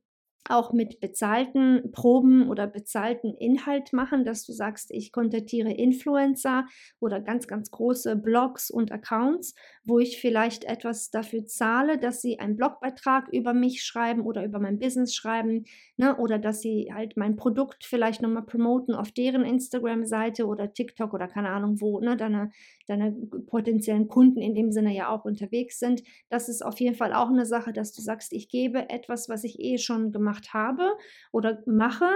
auch 0.49 0.73
mit 0.73 1.01
bezahlten 1.01 1.93
Proben 1.93 2.49
oder 2.49 2.67
bezahlten 2.67 3.35
Inhalt 3.35 3.93
machen, 3.93 4.25
dass 4.25 4.45
du 4.45 4.53
sagst, 4.53 4.91
ich 4.91 5.13
kontaktiere 5.13 5.71
Influencer 5.73 6.67
oder 7.01 7.21
ganz, 7.21 7.47
ganz 7.47 7.71
große 7.71 8.17
Blogs 8.17 8.71
und 8.71 8.93
Accounts, 8.93 9.55
wo 9.85 9.99
ich 9.99 10.21
vielleicht 10.21 10.65
etwas 10.65 11.11
dafür 11.11 11.47
zahle, 11.47 11.99
dass 11.99 12.21
sie 12.21 12.41
einen 12.41 12.57
Blogbeitrag 12.57 13.29
über 13.29 13.55
mich 13.55 13.85
schreiben 13.85 14.23
oder 14.23 14.45
über 14.45 14.59
mein 14.59 14.79
Business 14.79 15.15
schreiben, 15.15 15.65
ne, 15.97 16.17
oder 16.17 16.39
dass 16.39 16.61
sie 16.61 16.91
halt 16.93 17.17
mein 17.17 17.37
Produkt 17.37 17.85
vielleicht 17.85 18.23
nochmal 18.23 18.45
promoten 18.45 18.95
auf 18.95 19.13
deren 19.13 19.45
Instagram-Seite 19.45 20.47
oder 20.47 20.73
TikTok 20.73 21.15
oder 21.15 21.29
keine 21.29 21.51
Ahnung 21.51 21.81
wo, 21.81 22.01
ne, 22.01 22.17
deine, 22.17 22.51
deine 22.87 23.13
potenziellen 23.47 24.09
Kunden 24.09 24.41
in 24.41 24.55
dem 24.55 24.73
Sinne 24.73 24.95
ja 24.95 25.09
auch 25.09 25.25
unterwegs 25.25 25.79
sind. 25.79 26.03
Das 26.29 26.49
ist 26.49 26.63
auf 26.63 26.81
jeden 26.81 26.95
Fall 26.95 27.13
auch 27.13 27.29
eine 27.29 27.47
Sache, 27.47 27.73
dass 27.73 27.93
du 27.93 28.03
sagst, 28.03 28.33
ich 28.33 28.49
gebe 28.49 28.89
etwas, 28.91 29.29
was 29.29 29.45
ich 29.45 29.61
eh 29.61 29.79
schon 29.79 30.13
gemacht 30.13 30.53
habe 30.55 30.93
oder 31.33 31.63
mache, 31.67 32.09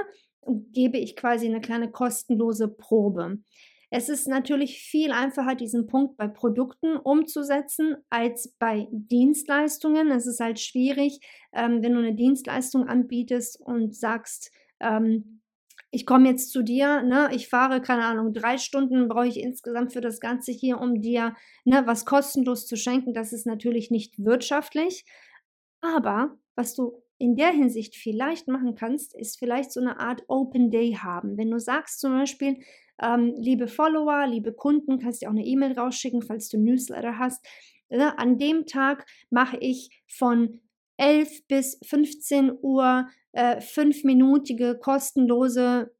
gebe 0.73 0.99
ich 0.99 1.17
quasi 1.17 1.47
eine 1.47 1.61
kleine 1.61 1.91
kostenlose 1.91 2.69
Probe. 2.69 3.39
Es 3.91 4.09
ist 4.09 4.27
natürlich 4.27 4.81
viel 4.81 5.13
einfacher, 5.13 5.55
diesen 5.55 5.87
Punkt 5.87 6.17
bei 6.17 6.27
Produkten 6.27 6.97
umzusetzen 6.97 7.97
als 8.11 8.55
bei 8.59 8.89
Dienstleistungen. 8.91 10.11
Es 10.11 10.27
ist 10.27 10.41
halt 10.41 10.59
schwierig, 10.59 11.21
ähm, 11.53 11.83
wenn 11.83 11.93
du 11.93 12.01
eine 12.01 12.15
Dienstleistung 12.15 12.89
anbietest 12.89 13.61
und 13.61 13.95
sagst, 13.95 14.51
ähm, 14.81 15.41
ich 15.97 16.05
komme 16.05 16.29
jetzt 16.29 16.51
zu 16.51 16.63
dir, 16.63 17.01
ne, 17.01 17.31
ich 17.33 17.49
fahre, 17.49 17.81
keine 17.81 18.05
Ahnung, 18.05 18.35
drei 18.35 18.59
Stunden 18.59 19.09
brauche 19.09 19.29
ich 19.29 19.41
insgesamt 19.41 19.95
für 19.95 20.03
das 20.03 20.21
Ganze 20.21 20.53
hier, 20.53 20.79
um 20.79 21.01
dir 21.01 21.35
ne, 21.65 21.85
was 21.87 22.05
kostenlos 22.05 22.67
zu 22.67 22.77
schenken. 22.77 23.15
Das 23.15 23.33
ist 23.33 23.47
natürlich 23.47 23.91
nicht 23.91 24.23
wirtschaftlich. 24.23 25.07
Aber 25.81 26.37
was 26.55 26.75
du 26.75 27.03
in 27.17 27.35
der 27.35 27.49
Hinsicht 27.49 27.97
vielleicht 27.97 28.47
machen 28.47 28.75
kannst, 28.75 29.15
ist 29.15 29.39
vielleicht 29.39 29.73
so 29.73 29.81
eine 29.81 29.99
Art 29.99 30.23
Open 30.29 30.71
Day 30.71 30.99
haben. 31.03 31.39
Wenn 31.39 31.51
du 31.51 31.59
sagst 31.59 31.99
zum 32.01 32.13
Beispiel, 32.13 32.59
ähm, 33.03 33.33
liebe 33.39 33.67
Follower, 33.67 34.27
liebe 34.27 34.53
Kunden, 34.53 34.99
kannst 34.99 35.23
du 35.23 35.29
auch 35.29 35.31
eine 35.31 35.47
E-Mail 35.47 35.73
rausschicken, 35.73 36.21
falls 36.21 36.51
du 36.51 36.59
Newsletter 36.59 37.19
hast. 37.19 37.43
Ne? 37.89 38.19
An 38.19 38.37
dem 38.37 38.67
Tag 38.67 39.07
mache 39.31 39.57
ich 39.61 40.03
von 40.07 40.61
11 40.99 41.47
bis 41.47 41.79
15 41.87 42.53
Uhr 42.61 43.09
äh, 43.37 43.61
fünfminütige 43.61 44.79
kostenlose 44.79 45.93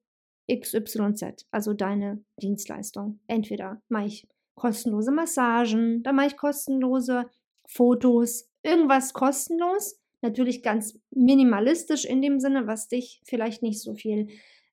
XYZ, 0.51 1.47
also 1.51 1.73
deine 1.75 2.25
Dienstleistung. 2.41 3.21
Entweder 3.27 3.83
mache 3.89 4.07
ich 4.07 4.29
kostenlose 4.55 5.11
Massagen, 5.13 6.03
dann 6.03 6.17
mache 6.17 6.29
ich 6.29 6.37
kostenlose 6.37 7.27
Fotos, 7.67 8.49
irgendwas 8.63 9.13
kostenlos 9.13 10.01
Natürlich 10.23 10.63
ganz 10.63 10.99
minimalistisch 11.11 12.05
in 12.05 12.23
dem 12.23 12.41
Sinne, 12.41 12.67
was 12.67 12.89
dich 12.89 13.21
vielleicht 13.25 13.63
nicht 13.63 13.81
so 13.81 13.95
viel 13.95 14.29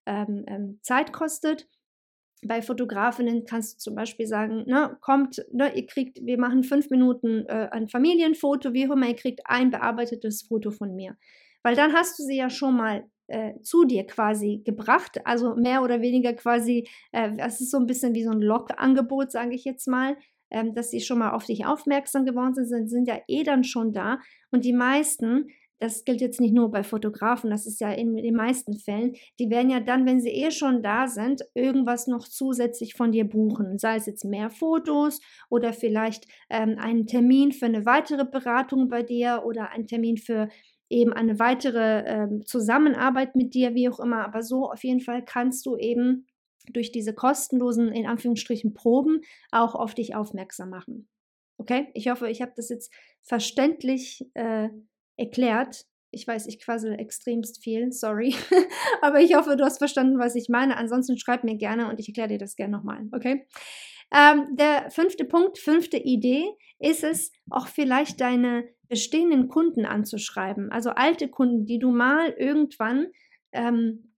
ähm, 0.06 0.46
ähm, 0.48 0.80
Zeit 0.82 1.12
kostet. 1.12 1.68
Bei 2.46 2.62
Fotografinnen 2.62 3.46
kannst 3.46 3.76
du 3.76 3.78
zum 3.80 3.96
Beispiel 3.96 4.26
sagen, 4.26 4.64
ne, 4.66 4.98
kommt, 5.02 5.46
ne, 5.52 5.76
ihr 5.76 5.86
kriegt, 5.86 6.26
wir 6.26 6.40
machen 6.40 6.64
fünf 6.64 6.90
Minuten 6.90 7.46
äh, 7.48 7.70
ein 7.72 7.88
Familienfoto, 7.88 8.74
wie 8.74 8.88
auch 8.88 8.94
immer, 8.94 9.08
ihr 9.08 9.16
kriegt 9.16 9.42
ein 9.46 9.70
bearbeitetes 9.70 10.42
Foto 10.44 10.72
von 10.72 10.96
mir. 10.96 11.18
Weil 11.64 11.76
dann 11.76 11.94
hast 11.94 12.20
du 12.20 12.24
sie 12.24 12.38
ja 12.38 12.50
schon 12.50 12.78
mal 12.78 13.06
äh, 13.28 13.60
zu 13.62 13.86
dir 13.86 14.06
quasi 14.06 14.62
gebracht, 14.66 15.26
also 15.26 15.56
mehr 15.56 15.82
oder 15.82 16.02
weniger 16.02 16.34
quasi, 16.34 16.88
äh, 17.12 17.32
es 17.38 17.62
ist 17.62 17.72
so 17.72 17.78
ein 17.78 17.88
bisschen 17.88 18.14
wie 18.14 18.24
so 18.24 18.32
ein 18.32 18.42
Log-Angebot, 18.42 19.32
sage 19.32 19.56
ich 19.56 19.64
jetzt 19.64 19.88
mal 19.88 20.18
ähm, 20.54 20.74
dass 20.74 20.92
sie 20.92 21.02
schon 21.02 21.20
mal 21.20 21.32
auf 21.32 21.46
dich 21.46 21.66
aufmerksam 21.66 22.26
geworden 22.26 22.54
sind, 22.54 22.68
sind, 22.68 22.88
sind 22.88 23.08
ja 23.08 23.20
eh 23.28 23.44
dann 23.44 23.64
schon 23.64 23.92
da. 23.92 24.20
Und 24.52 24.64
die 24.64 24.74
meisten, 24.74 25.48
das 25.80 26.06
gilt 26.06 26.22
jetzt 26.22 26.40
nicht 26.40 26.54
nur 26.54 26.72
bei 26.72 26.84
Fotografen, 26.84 27.50
das 27.50 27.66
ist 27.66 27.82
ja 27.82 27.92
in 27.92 28.16
den 28.16 28.36
meisten 28.36 28.78
Fällen, 28.78 29.16
die 29.40 29.50
werden 29.50 29.70
ja 29.70 29.82
dann, 29.82 30.06
wenn 30.06 30.22
sie 30.22 30.30
eh 30.30 30.52
schon 30.52 30.82
da 30.82 31.08
sind, 31.08 31.44
irgendwas 31.56 32.08
noch 32.08 32.26
zusätzlich 32.26 32.94
von 32.94 33.12
dir 33.12 33.26
buchen. 33.26 33.80
Sei 33.80 33.96
es 33.96 34.06
jetzt 34.06 34.24
mehr 34.24 34.50
Fotos 34.50 35.20
oder 35.50 35.74
vielleicht 35.74 36.26
ähm, 36.50 36.78
einen 36.78 37.08
Termin 37.08 37.52
für 37.52 37.66
eine 37.66 37.86
weitere 37.86 38.24
Beratung 38.24 38.88
bei 38.88 39.04
dir 39.04 39.44
oder 39.46 39.72
einen 39.72 39.88
Termin 39.88 40.18
für 40.18 40.48
eben 40.94 41.12
eine 41.12 41.40
weitere 41.40 42.04
ähm, 42.06 42.46
Zusammenarbeit 42.46 43.36
mit 43.36 43.54
dir, 43.54 43.76
wie 43.76 43.90
auch 43.90 44.00
immer. 44.00 44.24
Aber 44.24 44.44
so 44.44 44.72
auf 44.72 44.84
jeden 44.84 45.02
Fall 45.02 45.26
kannst 45.26 45.66
du 45.66 45.76
eben 45.76 46.28
durch 46.72 46.92
diese 46.92 47.14
kostenlosen, 47.14 47.92
in 47.92 48.06
Anführungsstrichen, 48.06 48.74
Proben 48.74 49.22
auch 49.52 49.76
auf 49.76 49.96
dich 49.96 50.16
aufmerksam 50.16 50.70
machen. 50.70 51.10
Okay? 51.58 51.88
Ich 51.94 52.10
hoffe, 52.10 52.30
ich 52.30 52.42
habe 52.42 52.54
das 52.56 52.70
jetzt 52.70 52.94
verständlich 53.22 54.26
äh, 54.34 54.70
erklärt. 55.18 55.86
Ich 56.12 56.28
weiß, 56.28 56.48
ich 56.48 56.60
quassel 56.60 56.94
extremst 57.00 57.64
viel, 57.64 57.92
sorry. 57.92 58.36
Aber 59.02 59.20
ich 59.20 59.36
hoffe, 59.36 59.58
du 59.58 59.66
hast 59.66 59.80
verstanden, 59.80 60.20
was 60.20 60.36
ich 60.36 60.48
meine. 60.48 60.78
Ansonsten 60.78 61.18
schreib 61.18 61.44
mir 61.44 61.58
gerne 61.58 61.90
und 61.90 62.00
ich 62.00 62.08
erkläre 62.08 62.30
dir 62.30 62.38
das 62.38 62.56
gerne 62.56 62.78
nochmal, 62.78 63.08
okay? 63.12 63.48
Ähm, 64.14 64.56
der 64.56 64.92
fünfte 64.92 65.26
Punkt, 65.26 65.58
fünfte 65.58 65.98
Idee 65.98 66.46
ist 66.80 67.04
es, 67.04 67.32
auch 67.50 67.68
vielleicht 67.68 68.22
deine 68.22 68.64
bestehenden 68.94 69.48
Kunden 69.48 69.88
anzuschreiben. 69.88 70.72
Also 70.72 70.92
alte 70.92 71.28
Kunden, 71.28 71.66
die 71.66 71.80
du 71.80 71.90
mal 71.90 72.30
irgendwann 72.30 73.08
ähm, 73.52 74.14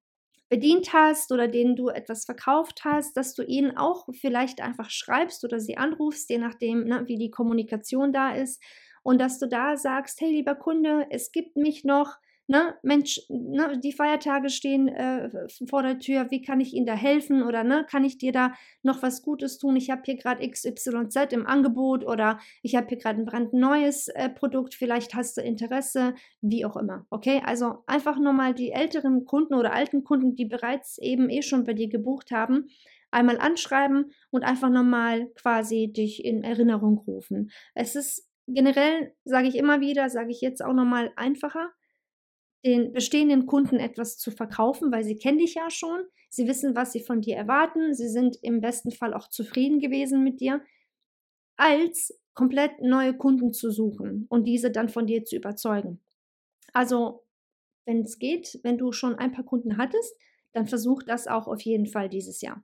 bedient 0.49 0.91
hast 0.91 1.31
oder 1.31 1.47
denen 1.47 1.77
du 1.77 1.87
etwas 1.87 2.25
verkauft 2.25 2.83
hast, 2.83 3.15
dass 3.15 3.33
du 3.33 3.43
ihnen 3.43 3.77
auch 3.77 4.05
vielleicht 4.19 4.59
einfach 4.59 4.89
schreibst 4.89 5.45
oder 5.45 5.61
sie 5.61 5.77
anrufst, 5.77 6.29
je 6.29 6.39
nachdem, 6.39 6.83
ne, 6.83 7.03
wie 7.07 7.17
die 7.17 7.31
Kommunikation 7.31 8.11
da 8.11 8.35
ist. 8.35 8.61
Und 9.01 9.21
dass 9.21 9.39
du 9.39 9.47
da 9.47 9.77
sagst, 9.77 10.19
hey 10.19 10.29
lieber 10.29 10.55
Kunde, 10.55 11.07
es 11.09 11.31
gibt 11.31 11.55
mich 11.55 11.85
noch, 11.85 12.17
ne, 12.47 12.75
Mensch, 12.83 13.21
ne, 13.29 13.79
die 13.83 13.93
Feiertage 13.93 14.49
stehen 14.49 14.87
äh, 14.87 15.29
vor 15.67 15.83
der 15.83 15.99
Tür, 15.99 16.29
wie 16.29 16.41
kann 16.41 16.59
ich 16.59 16.73
Ihnen 16.73 16.85
da 16.85 16.93
helfen? 16.93 17.43
Oder 17.43 17.63
ne, 17.63 17.85
kann 17.89 18.03
ich 18.03 18.17
dir 18.17 18.31
da 18.31 18.53
noch 18.83 19.01
was 19.01 19.21
Gutes 19.21 19.57
tun? 19.57 19.75
Ich 19.75 19.89
habe 19.89 20.01
hier 20.05 20.17
gerade 20.17 20.47
XYZ 20.47 21.31
im 21.31 21.47
Angebot 21.47 22.05
oder 22.05 22.39
ich 22.61 22.75
habe 22.75 22.87
hier 22.87 22.97
gerade 22.97 23.19
ein 23.19 23.25
brandneues 23.25 24.07
äh, 24.09 24.29
Produkt, 24.29 24.75
vielleicht 24.75 25.15
hast 25.15 25.37
du 25.37 25.41
Interesse, 25.41 26.15
wie 26.41 26.65
auch 26.65 26.77
immer. 26.77 27.05
Okay, 27.09 27.41
also 27.45 27.83
einfach 27.87 28.19
nochmal 28.19 28.53
die 28.53 28.71
älteren 28.71 29.25
Kunden 29.25 29.55
oder 29.55 29.73
alten 29.73 30.03
Kunden, 30.03 30.35
die 30.35 30.45
bereits 30.45 30.97
eben 30.97 31.29
eh 31.29 31.41
schon 31.41 31.63
bei 31.63 31.73
dir 31.73 31.89
gebucht 31.89 32.31
haben, 32.31 32.67
einmal 33.11 33.39
anschreiben 33.39 34.11
und 34.29 34.43
einfach 34.43 34.69
nochmal 34.69 35.29
quasi 35.35 35.91
dich 35.91 36.23
in 36.23 36.43
Erinnerung 36.43 36.97
rufen. 36.97 37.51
Es 37.73 37.95
ist 37.95 38.29
generell, 38.47 39.13
sage 39.23 39.47
ich 39.47 39.55
immer 39.55 39.79
wieder, 39.79 40.09
sage 40.09 40.31
ich 40.31 40.41
jetzt 40.41 40.63
auch 40.63 40.73
nochmal 40.73 41.11
einfacher, 41.15 41.71
den 42.65 42.91
bestehenden 42.93 43.45
Kunden 43.45 43.77
etwas 43.77 44.17
zu 44.17 44.31
verkaufen, 44.31 44.91
weil 44.91 45.03
sie 45.03 45.17
kennen 45.17 45.37
dich 45.37 45.53
ja 45.53 45.69
schon, 45.69 46.01
sie 46.29 46.47
wissen, 46.47 46.75
was 46.75 46.91
sie 46.91 46.99
von 46.99 47.21
dir 47.21 47.35
erwarten, 47.35 47.93
sie 47.93 48.09
sind 48.09 48.37
im 48.41 48.59
besten 48.59 48.91
Fall 48.91 49.13
auch 49.13 49.29
zufrieden 49.29 49.79
gewesen 49.79 50.23
mit 50.23 50.39
dir, 50.41 50.61
als 51.57 52.19
komplett 52.33 52.81
neue 52.81 53.15
Kunden 53.15 53.53
zu 53.53 53.71
suchen 53.71 54.25
und 54.29 54.45
diese 54.45 54.71
dann 54.71 54.89
von 54.89 55.05
dir 55.07 55.23
zu 55.23 55.35
überzeugen. 55.35 56.01
Also, 56.73 57.23
wenn 57.85 58.01
es 58.01 58.19
geht, 58.19 58.59
wenn 58.63 58.77
du 58.77 58.91
schon 58.91 59.15
ein 59.15 59.31
paar 59.31 59.45
Kunden 59.45 59.77
hattest, 59.77 60.17
dann 60.51 60.67
versuch 60.67 61.03
das 61.03 61.27
auch 61.27 61.47
auf 61.47 61.61
jeden 61.61 61.85
Fall 61.85 62.09
dieses 62.09 62.41
Jahr. 62.41 62.63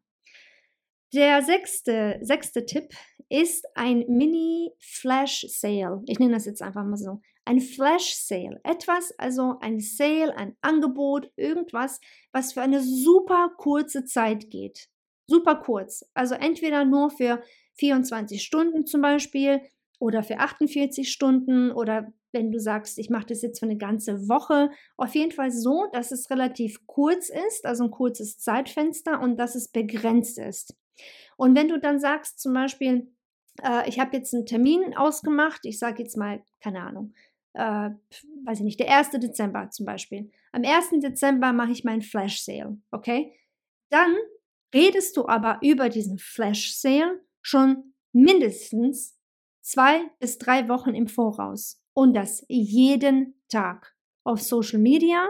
Der 1.14 1.42
sechste, 1.42 2.20
sechste 2.22 2.66
Tipp 2.66 2.90
ist 3.30 3.66
ein 3.76 4.06
Mini-Flash-Sale. 4.08 6.02
Ich 6.08 6.20
nenne 6.20 6.34
das 6.34 6.46
jetzt 6.46 6.62
einfach 6.62 6.86
mal 6.86 6.98
so 6.98 7.22
ein 7.46 7.60
Flash 7.60 8.14
Sale. 8.16 8.60
Etwas, 8.64 9.12
also 9.18 9.58
ein 9.62 9.80
Sale, 9.80 10.36
ein 10.36 10.56
Angebot, 10.62 11.32
irgendwas, 11.36 12.00
was 12.32 12.54
für 12.54 12.62
eine 12.62 12.82
super 12.82 13.52
kurze 13.58 14.06
Zeit 14.06 14.50
geht. 14.50 14.88
Super 15.28 15.56
kurz. 15.56 16.06
Also 16.14 16.36
entweder 16.36 16.86
nur 16.86 17.10
für 17.10 17.42
24 17.80 18.44
Stunden 18.44 18.86
zum 18.86 19.02
Beispiel 19.02 19.62
oder 20.00 20.24
für 20.24 20.40
48 20.40 21.12
Stunden 21.12 21.72
oder 21.72 22.12
wenn 22.32 22.52
du 22.52 22.60
sagst, 22.60 22.98
ich 22.98 23.10
mache 23.10 23.28
das 23.28 23.42
jetzt 23.42 23.60
für 23.60 23.66
eine 23.66 23.78
ganze 23.78 24.28
Woche. 24.30 24.70
Auf 24.98 25.16
jeden 25.16 25.32
Fall 25.32 25.52
so, 25.52 25.88
dass 25.92 26.12
es 26.12 26.30
relativ 26.30 26.86
kurz 26.88 27.30
ist, 27.30 27.66
also 27.66 27.86
ein 27.86 27.92
kurzes 27.92 28.38
Zeitfenster 28.38 29.22
und 29.22 29.38
dass 29.38 29.56
es 29.56 29.68
begrenzt 29.70 30.40
ist. 30.40 30.76
Und 31.38 31.56
wenn 31.56 31.68
du 31.68 31.80
dann 31.80 32.00
sagst 32.00 32.40
zum 32.40 32.54
Beispiel, 32.54 33.12
äh, 33.64 33.88
ich 33.88 34.00
habe 34.00 34.16
jetzt 34.16 34.34
einen 34.34 34.46
Termin 34.46 34.96
ausgemacht, 34.96 35.62
ich 35.64 35.80
sage 35.80 36.04
jetzt 36.04 36.18
mal, 36.18 36.42
keine 36.62 36.82
Ahnung, 36.82 37.14
äh, 37.54 37.90
weiß 38.46 38.60
ich 38.60 38.64
nicht, 38.64 38.80
der 38.80 38.96
1. 38.96 39.12
Dezember 39.12 39.70
zum 39.70 39.86
Beispiel. 39.86 40.32
Am 40.52 40.64
1. 40.64 41.02
Dezember 41.02 41.54
mache 41.54 41.72
ich 41.72 41.84
meinen 41.84 42.02
Flash 42.02 42.44
Sale, 42.44 42.78
okay? 42.92 43.34
Dann 43.90 44.16
redest 44.74 45.18
du 45.18 45.28
aber 45.28 45.60
über 45.62 45.90
diesen 45.90 46.18
Flash 46.18 46.76
Sale 46.76 47.22
schon 47.42 47.94
mindestens 48.14 49.18
zwei 49.62 50.02
bis 50.20 50.38
drei 50.38 50.68
Wochen 50.70 50.94
im 50.94 51.08
Voraus. 51.08 51.84
Und 51.94 52.14
das 52.16 52.46
jeden 52.48 53.42
Tag. 53.50 53.96
Auf 54.24 54.40
Social 54.40 54.80
Media, 54.80 55.28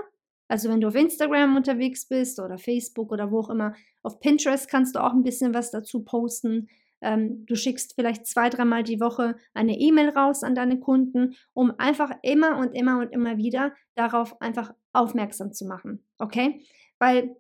also 0.50 0.68
wenn 0.68 0.82
du 0.82 0.90
auf 0.90 0.96
Instagram 0.96 1.56
unterwegs 1.56 2.06
bist 2.10 2.42
oder 2.42 2.58
Facebook 2.58 3.14
oder 3.14 3.32
wo 3.32 3.40
auch 3.40 3.50
immer, 3.50 3.74
auf 4.04 4.20
Pinterest 4.20 4.70
kannst 4.70 4.96
du 4.96 5.00
auch 5.00 5.14
ein 5.14 5.24
bisschen 5.24 5.54
was 5.54 5.72
dazu 5.72 6.04
posten. 6.04 6.68
Ähm, 7.02 7.46
du 7.46 7.56
schickst 7.56 7.96
vielleicht 7.96 8.26
zwei, 8.26 8.50
dreimal 8.50 8.84
die 8.84 9.00
Woche 9.00 9.36
eine 9.54 9.78
E-Mail 9.78 10.10
raus 10.10 10.44
an 10.44 10.56
deine 10.56 10.80
Kunden, 10.80 11.36
um 11.54 11.74
einfach 11.78 12.12
immer 12.22 12.58
und 12.58 12.74
immer 12.74 13.00
und 13.00 13.12
immer 13.12 13.38
wieder 13.38 13.74
darauf 13.96 14.40
einfach 14.42 14.74
aufmerksam 14.94 15.54
zu 15.54 15.66
machen. 15.66 16.06
Okay? 16.20 16.62
Weil 17.00 17.36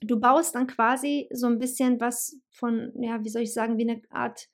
du 0.00 0.20
baust 0.20 0.54
dann 0.54 0.66
quasi 0.66 1.28
so 1.32 1.46
ein 1.46 1.58
bisschen 1.58 2.00
was 2.00 2.38
von, 2.50 2.92
ja, 3.00 3.22
wie 3.24 3.30
soll 3.30 3.42
ich 3.42 3.54
sagen, 3.54 3.78
wie 3.78 3.88
eine 3.88 4.02
Art 4.10 4.48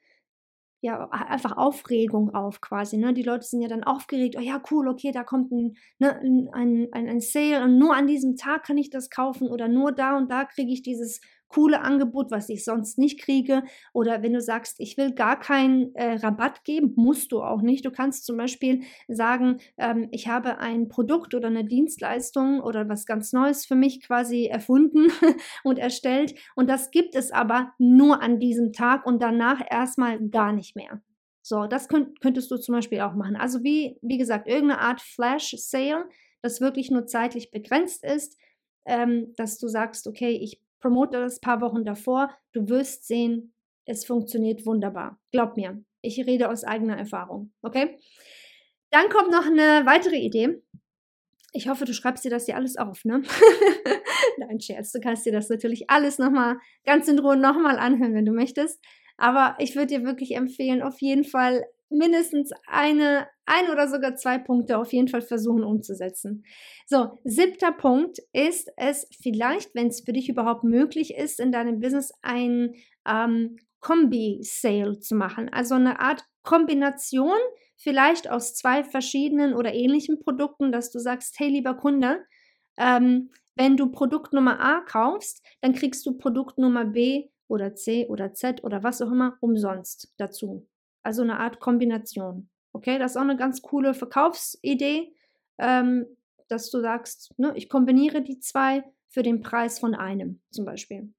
ja, 0.84 1.08
einfach 1.10 1.56
Aufregung 1.56 2.34
auf 2.34 2.60
quasi. 2.60 2.96
Ne? 2.96 3.14
Die 3.14 3.22
Leute 3.22 3.46
sind 3.46 3.62
ja 3.62 3.68
dann 3.68 3.84
aufgeregt, 3.84 4.34
oh 4.36 4.40
ja, 4.40 4.60
cool, 4.70 4.88
okay, 4.88 5.12
da 5.12 5.22
kommt 5.22 5.52
ein, 5.52 5.76
ne, 6.00 6.18
ein, 6.52 6.88
ein, 6.92 7.08
ein 7.08 7.20
Sale 7.20 7.62
und 7.62 7.78
nur 7.78 7.94
an 7.94 8.08
diesem 8.08 8.36
Tag 8.36 8.64
kann 8.64 8.78
ich 8.78 8.90
das 8.90 9.08
kaufen 9.08 9.46
oder 9.46 9.68
nur 9.68 9.92
da 9.92 10.16
und 10.16 10.28
da 10.28 10.44
kriege 10.44 10.72
ich 10.72 10.82
dieses 10.82 11.20
coole 11.52 11.82
Angebot, 11.82 12.30
was 12.30 12.48
ich 12.48 12.64
sonst 12.64 12.98
nicht 12.98 13.20
kriege. 13.20 13.62
Oder 13.92 14.22
wenn 14.22 14.32
du 14.32 14.40
sagst, 14.40 14.76
ich 14.78 14.96
will 14.96 15.12
gar 15.12 15.38
keinen 15.38 15.94
äh, 15.94 16.14
Rabatt 16.14 16.64
geben, 16.64 16.92
musst 16.96 17.32
du 17.32 17.42
auch 17.42 17.62
nicht. 17.62 17.84
Du 17.84 17.90
kannst 17.90 18.24
zum 18.24 18.36
Beispiel 18.36 18.82
sagen, 19.08 19.58
ähm, 19.76 20.08
ich 20.10 20.28
habe 20.28 20.58
ein 20.58 20.88
Produkt 20.88 21.34
oder 21.34 21.48
eine 21.48 21.64
Dienstleistung 21.64 22.60
oder 22.60 22.88
was 22.88 23.06
ganz 23.06 23.32
Neues 23.32 23.66
für 23.66 23.74
mich 23.74 24.02
quasi 24.02 24.46
erfunden 24.46 25.08
und 25.64 25.78
erstellt. 25.78 26.34
Und 26.54 26.68
das 26.68 26.90
gibt 26.90 27.14
es 27.14 27.32
aber 27.32 27.72
nur 27.78 28.22
an 28.22 28.38
diesem 28.38 28.72
Tag 28.72 29.06
und 29.06 29.22
danach 29.22 29.60
erstmal 29.70 30.18
gar 30.28 30.52
nicht 30.52 30.76
mehr. 30.76 31.02
So, 31.42 31.66
das 31.66 31.88
könnt, 31.88 32.20
könntest 32.20 32.50
du 32.50 32.56
zum 32.56 32.74
Beispiel 32.74 33.00
auch 33.00 33.14
machen. 33.14 33.36
Also 33.36 33.64
wie, 33.64 33.98
wie 34.00 34.18
gesagt, 34.18 34.48
irgendeine 34.48 34.80
Art 34.80 35.00
Flash 35.00 35.54
Sale, 35.58 36.08
das 36.40 36.60
wirklich 36.60 36.90
nur 36.90 37.06
zeitlich 37.06 37.50
begrenzt 37.50 38.04
ist, 38.04 38.38
ähm, 38.86 39.34
dass 39.36 39.58
du 39.58 39.68
sagst, 39.68 40.06
okay, 40.06 40.30
ich 40.30 40.60
promote 40.82 41.18
das 41.18 41.40
paar 41.40 41.62
Wochen 41.62 41.84
davor. 41.84 42.30
Du 42.52 42.68
wirst 42.68 43.06
sehen, 43.06 43.54
es 43.86 44.04
funktioniert 44.04 44.66
wunderbar. 44.66 45.18
Glaub 45.30 45.56
mir, 45.56 45.82
ich 46.02 46.18
rede 46.26 46.50
aus 46.50 46.64
eigener 46.64 46.98
Erfahrung. 46.98 47.52
Okay? 47.62 47.98
Dann 48.90 49.08
kommt 49.08 49.30
noch 49.30 49.46
eine 49.46 49.86
weitere 49.86 50.18
Idee. 50.18 50.62
Ich 51.54 51.68
hoffe, 51.68 51.84
du 51.84 51.94
schreibst 51.94 52.24
dir 52.24 52.30
das 52.30 52.46
hier 52.46 52.56
alles 52.56 52.76
auf, 52.76 53.04
ne? 53.04 53.22
Nein, 54.38 54.60
Scherz, 54.60 54.92
du 54.92 55.00
kannst 55.00 55.24
dir 55.24 55.32
das 55.32 55.48
natürlich 55.48 55.88
alles 55.88 56.18
nochmal 56.18 56.56
ganz 56.84 57.08
in 57.08 57.18
Ruhe 57.18 57.36
nochmal 57.36 57.78
anhören, 57.78 58.14
wenn 58.14 58.24
du 58.24 58.32
möchtest. 58.32 58.82
Aber 59.16 59.54
ich 59.58 59.76
würde 59.76 59.98
dir 59.98 60.04
wirklich 60.04 60.34
empfehlen, 60.34 60.82
auf 60.82 61.00
jeden 61.00 61.24
Fall 61.24 61.64
mindestens 61.92 62.50
eine, 62.66 63.26
ein 63.46 63.70
oder 63.70 63.88
sogar 63.88 64.16
zwei 64.16 64.38
Punkte 64.38 64.78
auf 64.78 64.92
jeden 64.92 65.08
Fall 65.08 65.22
versuchen 65.22 65.64
umzusetzen. 65.64 66.44
So, 66.86 67.18
siebter 67.24 67.72
Punkt 67.72 68.18
ist 68.32 68.70
es 68.76 69.08
vielleicht, 69.22 69.74
wenn 69.74 69.88
es 69.88 70.00
für 70.00 70.12
dich 70.12 70.28
überhaupt 70.28 70.64
möglich 70.64 71.14
ist, 71.14 71.40
in 71.40 71.52
deinem 71.52 71.80
Business 71.80 72.12
ein 72.22 72.74
ähm, 73.06 73.56
Kombi-Sale 73.80 75.00
zu 75.00 75.14
machen. 75.14 75.48
Also 75.52 75.74
eine 75.74 76.00
Art 76.00 76.24
Kombination 76.42 77.38
vielleicht 77.76 78.30
aus 78.30 78.54
zwei 78.54 78.84
verschiedenen 78.84 79.54
oder 79.54 79.74
ähnlichen 79.74 80.20
Produkten, 80.20 80.72
dass 80.72 80.90
du 80.90 80.98
sagst, 80.98 81.38
hey 81.38 81.48
lieber 81.48 81.74
Kunde, 81.74 82.24
ähm, 82.76 83.30
wenn 83.56 83.76
du 83.76 83.90
Produkt 83.90 84.32
Nummer 84.32 84.60
A 84.60 84.80
kaufst, 84.80 85.44
dann 85.60 85.74
kriegst 85.74 86.06
du 86.06 86.16
Produkt 86.16 86.58
Nummer 86.58 86.84
B 86.84 87.28
oder 87.48 87.74
C 87.74 88.06
oder 88.08 88.32
Z 88.32 88.64
oder 88.64 88.82
was 88.82 89.02
auch 89.02 89.10
immer 89.10 89.36
umsonst 89.40 90.14
dazu. 90.16 90.66
Also 91.02 91.22
eine 91.22 91.38
Art 91.38 91.60
Kombination. 91.60 92.48
Okay, 92.72 92.98
das 92.98 93.12
ist 93.12 93.16
auch 93.16 93.22
eine 93.22 93.36
ganz 93.36 93.62
coole 93.62 93.94
Verkaufsidee, 93.94 95.12
ähm, 95.58 96.06
dass 96.48 96.70
du 96.70 96.80
sagst, 96.80 97.34
ne, 97.38 97.52
ich 97.56 97.68
kombiniere 97.68 98.22
die 98.22 98.38
zwei 98.38 98.84
für 99.08 99.22
den 99.22 99.40
Preis 99.40 99.78
von 99.78 99.94
einem 99.94 100.40
zum 100.50 100.64
Beispiel. 100.64 101.12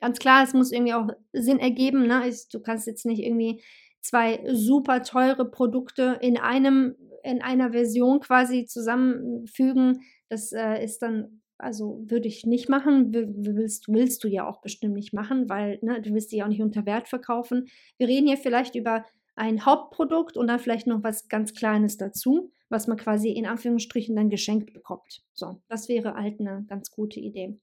Ganz 0.00 0.18
klar, 0.18 0.44
es 0.44 0.52
muss 0.52 0.72
irgendwie 0.72 0.94
auch 0.94 1.08
Sinn 1.32 1.58
ergeben. 1.58 2.06
Ne? 2.06 2.30
Du 2.52 2.60
kannst 2.60 2.86
jetzt 2.86 3.06
nicht 3.06 3.22
irgendwie 3.22 3.62
zwei 4.00 4.44
super 4.52 5.02
teure 5.02 5.50
Produkte 5.50 6.18
in 6.20 6.38
einem 6.38 6.96
in 7.24 7.42
einer 7.42 7.72
Version 7.72 8.20
quasi 8.20 8.66
zusammenfügen. 8.66 10.00
Das 10.28 10.52
äh, 10.52 10.84
ist 10.84 11.00
dann 11.00 11.42
also 11.58 12.02
würde 12.06 12.28
ich 12.28 12.44
nicht 12.44 12.68
machen, 12.68 13.12
willst, 13.12 13.88
willst 13.88 14.24
du 14.24 14.28
ja 14.28 14.48
auch 14.48 14.60
bestimmt 14.60 14.94
nicht 14.94 15.12
machen, 15.12 15.48
weil 15.48 15.78
ne, 15.82 16.00
du 16.02 16.12
willst 16.12 16.32
die 16.32 16.36
ja 16.36 16.44
auch 16.44 16.48
nicht 16.48 16.62
unter 16.62 16.86
Wert 16.86 17.08
verkaufen. 17.08 17.68
Wir 17.98 18.08
reden 18.08 18.26
hier 18.26 18.36
vielleicht 18.36 18.74
über 18.74 19.04
ein 19.36 19.64
Hauptprodukt 19.64 20.36
und 20.36 20.48
dann 20.48 20.58
vielleicht 20.58 20.86
noch 20.86 21.02
was 21.02 21.28
ganz 21.28 21.54
Kleines 21.54 21.96
dazu, 21.96 22.50
was 22.68 22.86
man 22.86 22.96
quasi 22.96 23.30
in 23.30 23.46
Anführungsstrichen 23.46 24.16
dann 24.16 24.30
geschenkt 24.30 24.72
bekommt. 24.72 25.22
So, 25.34 25.60
das 25.68 25.88
wäre 25.88 26.14
halt 26.14 26.40
eine 26.40 26.64
ganz 26.68 26.90
gute 26.90 27.20
Idee. 27.20 27.58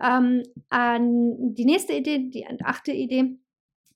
Ähm, 0.00 0.42
die 0.72 1.64
nächste 1.64 1.92
Idee, 1.92 2.30
die 2.30 2.46
achte 2.64 2.92
Idee, 2.92 3.36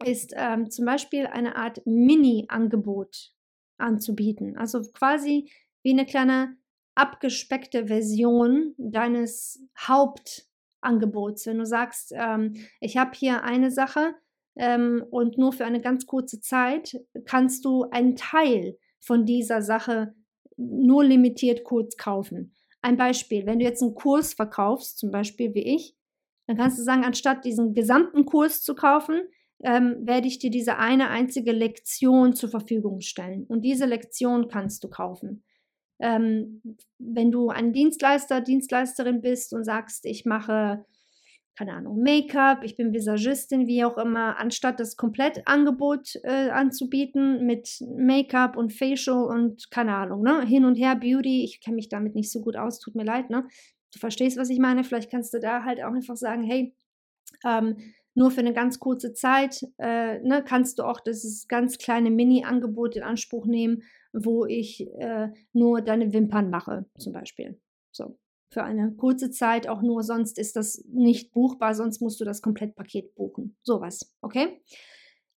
ist 0.04 0.34
ähm, 0.36 0.70
zum 0.70 0.84
Beispiel 0.84 1.26
eine 1.26 1.56
Art 1.56 1.80
Mini-Angebot 1.86 3.32
anzubieten. 3.78 4.56
Also 4.56 4.82
quasi 4.92 5.50
wie 5.82 5.92
eine 5.92 6.04
kleine 6.04 6.56
abgespeckte 6.94 7.86
Version 7.86 8.74
deines 8.78 9.62
Hauptangebots. 9.78 11.46
Wenn 11.46 11.58
du 11.58 11.66
sagst, 11.66 12.12
ähm, 12.16 12.54
ich 12.80 12.96
habe 12.96 13.12
hier 13.14 13.42
eine 13.42 13.70
Sache 13.70 14.14
ähm, 14.56 15.04
und 15.10 15.38
nur 15.38 15.52
für 15.52 15.64
eine 15.64 15.80
ganz 15.80 16.06
kurze 16.06 16.40
Zeit 16.40 17.00
kannst 17.24 17.64
du 17.64 17.84
einen 17.90 18.16
Teil 18.16 18.78
von 19.00 19.26
dieser 19.26 19.62
Sache 19.62 20.14
nur 20.56 21.04
limitiert 21.04 21.64
kurz 21.64 21.96
kaufen. 21.96 22.54
Ein 22.80 22.96
Beispiel, 22.96 23.46
wenn 23.46 23.58
du 23.58 23.64
jetzt 23.64 23.82
einen 23.82 23.94
Kurs 23.94 24.34
verkaufst, 24.34 24.98
zum 24.98 25.10
Beispiel 25.10 25.54
wie 25.54 25.74
ich, 25.74 25.96
dann 26.46 26.56
kannst 26.56 26.78
du 26.78 26.82
sagen, 26.82 27.04
anstatt 27.04 27.44
diesen 27.44 27.74
gesamten 27.74 28.26
Kurs 28.26 28.62
zu 28.62 28.74
kaufen, 28.74 29.22
ähm, 29.62 29.96
werde 30.02 30.28
ich 30.28 30.38
dir 30.38 30.50
diese 30.50 30.76
eine 30.76 31.08
einzige 31.08 31.52
Lektion 31.52 32.34
zur 32.34 32.50
Verfügung 32.50 33.00
stellen. 33.00 33.44
Und 33.44 33.62
diese 33.62 33.86
Lektion 33.86 34.48
kannst 34.48 34.84
du 34.84 34.88
kaufen. 34.88 35.42
Ähm, 36.00 36.62
wenn 36.98 37.30
du 37.30 37.50
ein 37.50 37.72
Dienstleister, 37.72 38.40
Dienstleisterin 38.40 39.20
bist 39.20 39.52
und 39.52 39.64
sagst, 39.64 40.04
ich 40.06 40.24
mache, 40.24 40.84
keine 41.56 41.74
Ahnung, 41.74 42.02
Make-up, 42.02 42.64
ich 42.64 42.76
bin 42.76 42.92
Visagistin, 42.92 43.66
wie 43.66 43.84
auch 43.84 43.96
immer, 43.96 44.38
anstatt 44.38 44.80
das 44.80 44.96
Komplettangebot 44.96 46.16
äh, 46.24 46.50
anzubieten 46.50 47.46
mit 47.46 47.78
Make-up 47.96 48.56
und 48.56 48.72
Facial 48.72 49.24
und 49.24 49.70
keine 49.70 49.94
Ahnung, 49.94 50.22
ne, 50.22 50.44
hin 50.44 50.64
und 50.64 50.74
her 50.74 50.96
Beauty, 50.96 51.44
ich 51.44 51.60
kenne 51.60 51.76
mich 51.76 51.88
damit 51.88 52.16
nicht 52.16 52.32
so 52.32 52.40
gut 52.40 52.56
aus, 52.56 52.80
tut 52.80 52.96
mir 52.96 53.04
leid, 53.04 53.30
ne, 53.30 53.46
du 53.92 53.98
verstehst, 54.00 54.36
was 54.36 54.50
ich 54.50 54.58
meine, 54.58 54.82
vielleicht 54.82 55.10
kannst 55.10 55.32
du 55.32 55.38
da 55.38 55.62
halt 55.62 55.82
auch 55.82 55.92
einfach 55.92 56.16
sagen, 56.16 56.42
hey, 56.42 56.74
ähm, 57.44 57.76
nur 58.14 58.30
für 58.30 58.40
eine 58.40 58.52
ganz 58.52 58.78
kurze 58.78 59.12
Zeit 59.12 59.64
äh, 59.78 60.20
ne, 60.20 60.42
kannst 60.44 60.78
du 60.78 60.84
auch 60.84 61.00
dieses 61.00 61.48
ganz 61.48 61.78
kleine 61.78 62.10
Mini-Angebot 62.10 62.96
in 62.96 63.02
Anspruch 63.02 63.46
nehmen, 63.46 63.82
wo 64.14 64.46
ich 64.46 64.86
äh, 64.98 65.28
nur 65.52 65.82
deine 65.82 66.12
Wimpern 66.12 66.50
mache, 66.50 66.86
zum 66.98 67.12
Beispiel. 67.12 67.60
So, 67.92 68.18
für 68.50 68.62
eine 68.62 68.94
kurze 68.94 69.30
Zeit 69.30 69.68
auch 69.68 69.82
nur, 69.82 70.02
sonst 70.02 70.38
ist 70.38 70.56
das 70.56 70.84
nicht 70.88 71.32
buchbar, 71.32 71.74
sonst 71.74 72.00
musst 72.00 72.20
du 72.20 72.24
das 72.24 72.40
Komplettpaket 72.40 73.14
buchen. 73.14 73.56
Sowas, 73.62 74.14
okay? 74.22 74.62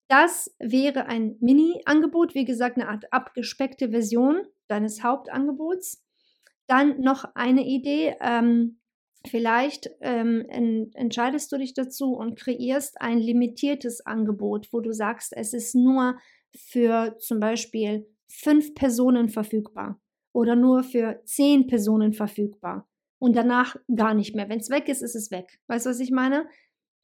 Das 0.08 0.54
wäre 0.58 1.06
ein 1.06 1.36
Mini-Angebot, 1.40 2.34
wie 2.34 2.44
gesagt, 2.44 2.76
eine 2.76 2.88
Art 2.88 3.12
abgespeckte 3.12 3.90
Version 3.90 4.42
deines 4.68 5.02
Hauptangebots. 5.02 6.02
Dann 6.66 7.00
noch 7.00 7.24
eine 7.34 7.66
Idee, 7.66 8.16
ähm, 8.20 8.78
Vielleicht 9.26 9.90
ähm, 10.00 10.46
en 10.48 10.92
entscheidest 10.94 11.50
du 11.50 11.58
dich 11.58 11.74
dazu 11.74 12.12
und 12.12 12.38
kreierst 12.38 13.00
ein 13.00 13.18
limitiertes 13.18 14.06
Angebot, 14.06 14.72
wo 14.72 14.80
du 14.80 14.92
sagst, 14.92 15.32
es 15.36 15.52
ist 15.52 15.74
nur 15.74 16.18
für 16.56 17.16
zum 17.18 17.40
Beispiel 17.40 18.06
fünf 18.30 18.74
Personen 18.74 19.28
verfügbar 19.28 20.00
oder 20.32 20.56
nur 20.56 20.82
für 20.82 21.20
zehn 21.24 21.66
Personen 21.66 22.12
verfügbar 22.12 22.88
und 23.18 23.36
danach 23.36 23.76
gar 23.94 24.14
nicht 24.14 24.34
mehr. 24.34 24.48
Wenn 24.48 24.60
es 24.60 24.70
weg 24.70 24.88
ist, 24.88 25.02
ist 25.02 25.16
es 25.16 25.30
weg. 25.30 25.58
Weißt 25.66 25.86
du, 25.86 25.90
was 25.90 26.00
ich 26.00 26.10
meine? 26.10 26.46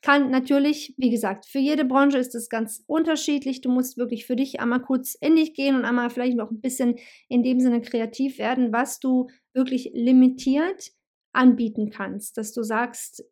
Kann 0.03 0.31
natürlich, 0.31 0.95
wie 0.99 1.09
gesagt, 1.09 1.47
für 1.47 1.59
jede 1.59 1.87
Branche 1.87 2.19
ist 2.19 2.35
es 2.35 2.51
ganz 2.51 2.85
unterschiedlich. 2.87 3.63
Du 3.63 3.71
musst 3.71 3.97
wirklich 3.97 4.27
für 4.27 4.37
dich 4.37 4.61
einmal 4.61 4.83
kurz 4.83 5.15
in 5.15 5.37
dich 5.37 5.55
gehen 5.55 5.77
und 5.77 5.87
einmal 5.87 6.11
vielleicht 6.11 6.37
noch 6.37 6.51
ein 6.51 6.61
bisschen 6.61 6.97
in 7.29 7.43
dem 7.43 7.59
Sinne 7.59 7.81
kreativ 7.81 8.39
werden, 8.39 8.71
was 8.71 9.01
du 9.01 9.29
wirklich 9.55 9.91
limitiert 9.95 10.93
anbieten 11.33 11.91
kannst, 11.91 12.37
dass 12.37 12.53
du 12.53 12.63
sagst, 12.63 13.25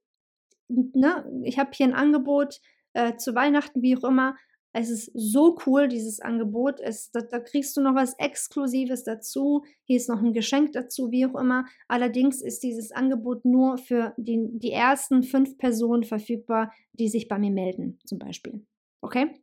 ne, 0.69 1.31
ich 1.45 1.59
habe 1.59 1.71
hier 1.75 1.87
ein 1.87 1.95
Angebot 1.95 2.61
äh, 2.95 3.17
zu 3.17 3.35
Weihnachten, 3.35 3.83
wie 3.83 3.97
auch 3.97 4.05
immer. 4.05 4.37
Es 4.75 4.89
ist 4.89 5.11
so 5.15 5.59
cool, 5.67 5.87
dieses 5.87 6.21
Angebot. 6.21 6.81
Es, 6.81 7.11
da, 7.11 7.21
da, 7.21 7.41
kriegst 7.41 7.77
du 7.77 7.83
noch 7.83 7.95
was 7.95 8.15
Exklusives 8.19 9.05
dazu. 9.05 9.65
Hier 9.85 9.99
ist 9.99 10.09
noch 10.09 10.23
ein 10.23 10.33
Geschenk 10.33 10.73
dazu, 10.73 11.11
wie 11.11 11.27
auch 11.27 11.39
immer. 11.39 11.67
Allerdings 11.89 12.41
ist 12.41 12.63
dieses 12.63 12.91
Angebot 12.91 13.45
nur 13.45 13.77
für 13.77 14.15
die, 14.17 14.49
die 14.53 14.73
ersten 14.73 15.23
fünf 15.23 15.59
Personen 15.59 16.05
verfügbar, 16.05 16.73
die 16.95 17.09
sich 17.09 17.29
bei 17.29 17.39
mir 17.39 17.51
melden, 17.51 17.99
zum 18.07 18.19
Beispiel. 18.19 18.65
Okay? 19.03 19.35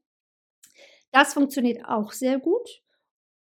Das 1.11 1.33
funktioniert 1.33 1.85
auch 1.85 2.11
sehr 2.11 2.39
gut. 2.39 2.81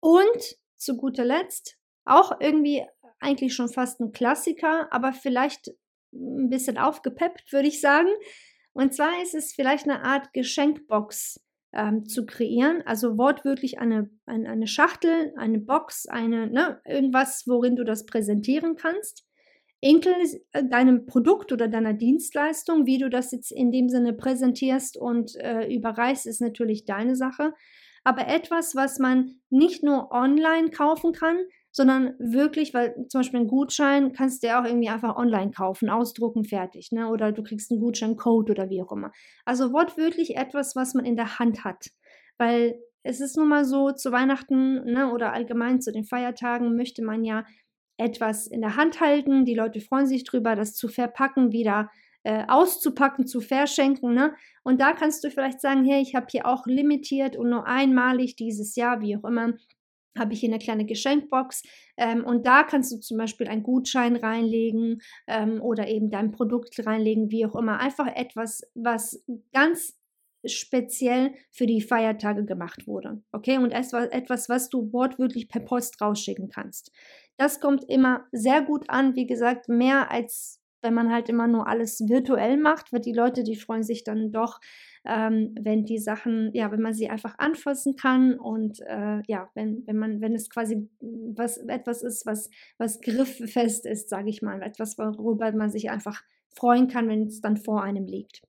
Und 0.00 0.58
zu 0.76 0.96
guter 0.96 1.24
Letzt, 1.24 1.78
auch 2.04 2.38
irgendwie 2.40 2.84
eigentlich 3.18 3.54
schon 3.54 3.68
fast 3.68 4.00
ein 4.00 4.12
Klassiker, 4.12 4.92
aber 4.92 5.12
vielleicht 5.12 5.68
ein 6.12 6.50
bisschen 6.50 6.78
aufgepeppt, 6.78 7.52
würde 7.52 7.68
ich 7.68 7.80
sagen. 7.80 8.08
Und 8.72 8.94
zwar 8.94 9.22
ist 9.22 9.34
es 9.34 9.52
vielleicht 9.52 9.88
eine 9.88 10.04
Art 10.04 10.32
Geschenkbox 10.32 11.40
ähm, 11.72 12.06
zu 12.06 12.24
kreieren, 12.24 12.82
also 12.86 13.18
wortwörtlich 13.18 13.78
eine, 13.78 14.10
eine, 14.26 14.48
eine 14.48 14.66
Schachtel, 14.66 15.32
eine 15.36 15.58
Box, 15.58 16.06
eine, 16.06 16.48
ne, 16.48 16.80
irgendwas, 16.86 17.44
worin 17.46 17.76
du 17.76 17.84
das 17.84 18.06
präsentieren 18.06 18.76
kannst. 18.76 19.26
Enkel 19.80 20.14
äh, 20.52 20.64
deinem 20.64 21.06
Produkt 21.06 21.52
oder 21.52 21.68
deiner 21.68 21.92
Dienstleistung, 21.92 22.86
wie 22.86 22.98
du 22.98 23.10
das 23.10 23.32
jetzt 23.32 23.52
in 23.52 23.70
dem 23.70 23.88
Sinne 23.88 24.12
präsentierst 24.12 24.96
und 24.96 25.36
äh, 25.36 25.72
überreichst, 25.72 26.26
ist 26.26 26.40
natürlich 26.40 26.84
deine 26.84 27.14
Sache. 27.14 27.52
Aber 28.02 28.26
etwas, 28.26 28.74
was 28.74 28.98
man 28.98 29.40
nicht 29.50 29.82
nur 29.82 30.10
online 30.10 30.70
kaufen 30.70 31.12
kann, 31.12 31.36
sondern 31.78 32.14
wirklich, 32.18 32.74
weil 32.74 32.94
zum 33.08 33.20
Beispiel 33.20 33.38
einen 33.38 33.48
Gutschein 33.48 34.12
kannst 34.12 34.42
du 34.42 34.48
ja 34.48 34.60
auch 34.60 34.66
irgendwie 34.66 34.88
einfach 34.88 35.16
online 35.16 35.52
kaufen, 35.52 35.88
ausdrucken, 35.88 36.44
fertig, 36.44 36.90
ne? 36.90 37.08
Oder 37.08 37.30
du 37.30 37.44
kriegst 37.44 37.70
einen 37.70 37.80
Gutscheincode 37.80 38.50
oder 38.50 38.68
wie 38.68 38.82
auch 38.82 38.90
immer. 38.90 39.12
Also 39.44 39.72
wortwörtlich 39.72 40.36
etwas, 40.36 40.74
was 40.74 40.94
man 40.94 41.04
in 41.04 41.14
der 41.14 41.38
Hand 41.38 41.64
hat. 41.64 41.86
Weil 42.36 42.80
es 43.04 43.20
ist 43.20 43.36
nun 43.36 43.48
mal 43.48 43.64
so, 43.64 43.92
zu 43.92 44.10
Weihnachten 44.10 44.84
ne, 44.84 45.12
oder 45.12 45.32
allgemein 45.32 45.80
zu 45.80 45.92
den 45.92 46.04
Feiertagen 46.04 46.76
möchte 46.76 47.04
man 47.04 47.24
ja 47.24 47.46
etwas 47.96 48.48
in 48.48 48.60
der 48.60 48.74
Hand 48.74 49.00
halten. 49.00 49.44
Die 49.44 49.54
Leute 49.54 49.80
freuen 49.80 50.06
sich 50.06 50.24
drüber, 50.24 50.56
das 50.56 50.74
zu 50.74 50.88
verpacken, 50.88 51.52
wieder 51.52 51.90
äh, 52.24 52.44
auszupacken, 52.48 53.26
zu 53.28 53.40
verschenken. 53.40 54.14
Ne? 54.14 54.34
Und 54.64 54.80
da 54.80 54.94
kannst 54.94 55.22
du 55.22 55.30
vielleicht 55.30 55.60
sagen, 55.60 55.84
hey, 55.84 56.02
ich 56.02 56.16
habe 56.16 56.26
hier 56.28 56.46
auch 56.46 56.66
limitiert 56.66 57.36
und 57.36 57.50
nur 57.50 57.66
einmalig 57.66 58.34
dieses 58.34 58.74
Jahr, 58.74 59.00
wie 59.00 59.16
auch 59.16 59.24
immer, 59.24 59.54
habe 60.16 60.32
ich 60.32 60.40
hier 60.40 60.48
eine 60.48 60.58
kleine 60.58 60.84
Geschenkbox 60.84 61.62
ähm, 61.96 62.24
und 62.24 62.46
da 62.46 62.62
kannst 62.62 62.92
du 62.92 62.98
zum 62.98 63.18
Beispiel 63.18 63.48
einen 63.48 63.62
Gutschein 63.62 64.16
reinlegen 64.16 65.00
ähm, 65.26 65.60
oder 65.60 65.88
eben 65.88 66.10
dein 66.10 66.30
Produkt 66.30 66.84
reinlegen, 66.84 67.30
wie 67.30 67.46
auch 67.46 67.56
immer. 67.56 67.80
Einfach 67.80 68.06
etwas, 68.06 68.62
was 68.74 69.24
ganz 69.52 69.98
speziell 70.44 71.34
für 71.50 71.66
die 71.66 71.80
Feiertage 71.80 72.44
gemacht 72.44 72.86
wurde. 72.86 73.22
Okay, 73.32 73.58
und 73.58 73.72
etwas, 73.72 74.48
was 74.48 74.68
du 74.68 74.92
wortwörtlich 74.92 75.48
per 75.48 75.60
Post 75.60 76.00
rausschicken 76.00 76.48
kannst. 76.48 76.92
Das 77.36 77.60
kommt 77.60 77.84
immer 77.88 78.26
sehr 78.32 78.62
gut 78.62 78.88
an, 78.88 79.16
wie 79.16 79.26
gesagt, 79.26 79.68
mehr 79.68 80.10
als 80.10 80.58
wenn 80.82 80.94
man 80.94 81.12
halt 81.12 81.28
immer 81.28 81.48
nur 81.48 81.66
alles 81.66 82.08
virtuell 82.08 82.56
macht, 82.56 82.92
weil 82.92 83.00
die 83.00 83.12
Leute, 83.12 83.42
die 83.42 83.56
freuen 83.56 83.82
sich 83.82 84.04
dann 84.04 84.30
doch, 84.30 84.60
ähm, 85.04 85.54
wenn 85.60 85.84
die 85.84 85.98
Sachen, 85.98 86.50
ja, 86.54 86.70
wenn 86.70 86.80
man 86.80 86.94
sie 86.94 87.08
einfach 87.08 87.38
anfassen 87.38 87.96
kann 87.96 88.38
und 88.38 88.80
äh, 88.80 89.22
ja, 89.26 89.50
wenn, 89.54 89.86
wenn 89.86 89.96
man, 89.96 90.20
wenn 90.20 90.34
es 90.34 90.50
quasi 90.50 90.88
was 91.00 91.58
etwas 91.58 92.02
ist, 92.02 92.26
was, 92.26 92.50
was 92.78 93.00
grifffest 93.00 93.86
ist, 93.86 94.08
sage 94.08 94.30
ich 94.30 94.42
mal, 94.42 94.62
etwas, 94.62 94.98
worüber 94.98 95.50
man 95.52 95.70
sich 95.70 95.90
einfach 95.90 96.22
freuen 96.54 96.88
kann, 96.88 97.08
wenn 97.08 97.26
es 97.26 97.40
dann 97.40 97.56
vor 97.56 97.82
einem 97.82 98.06
liegt. 98.06 98.42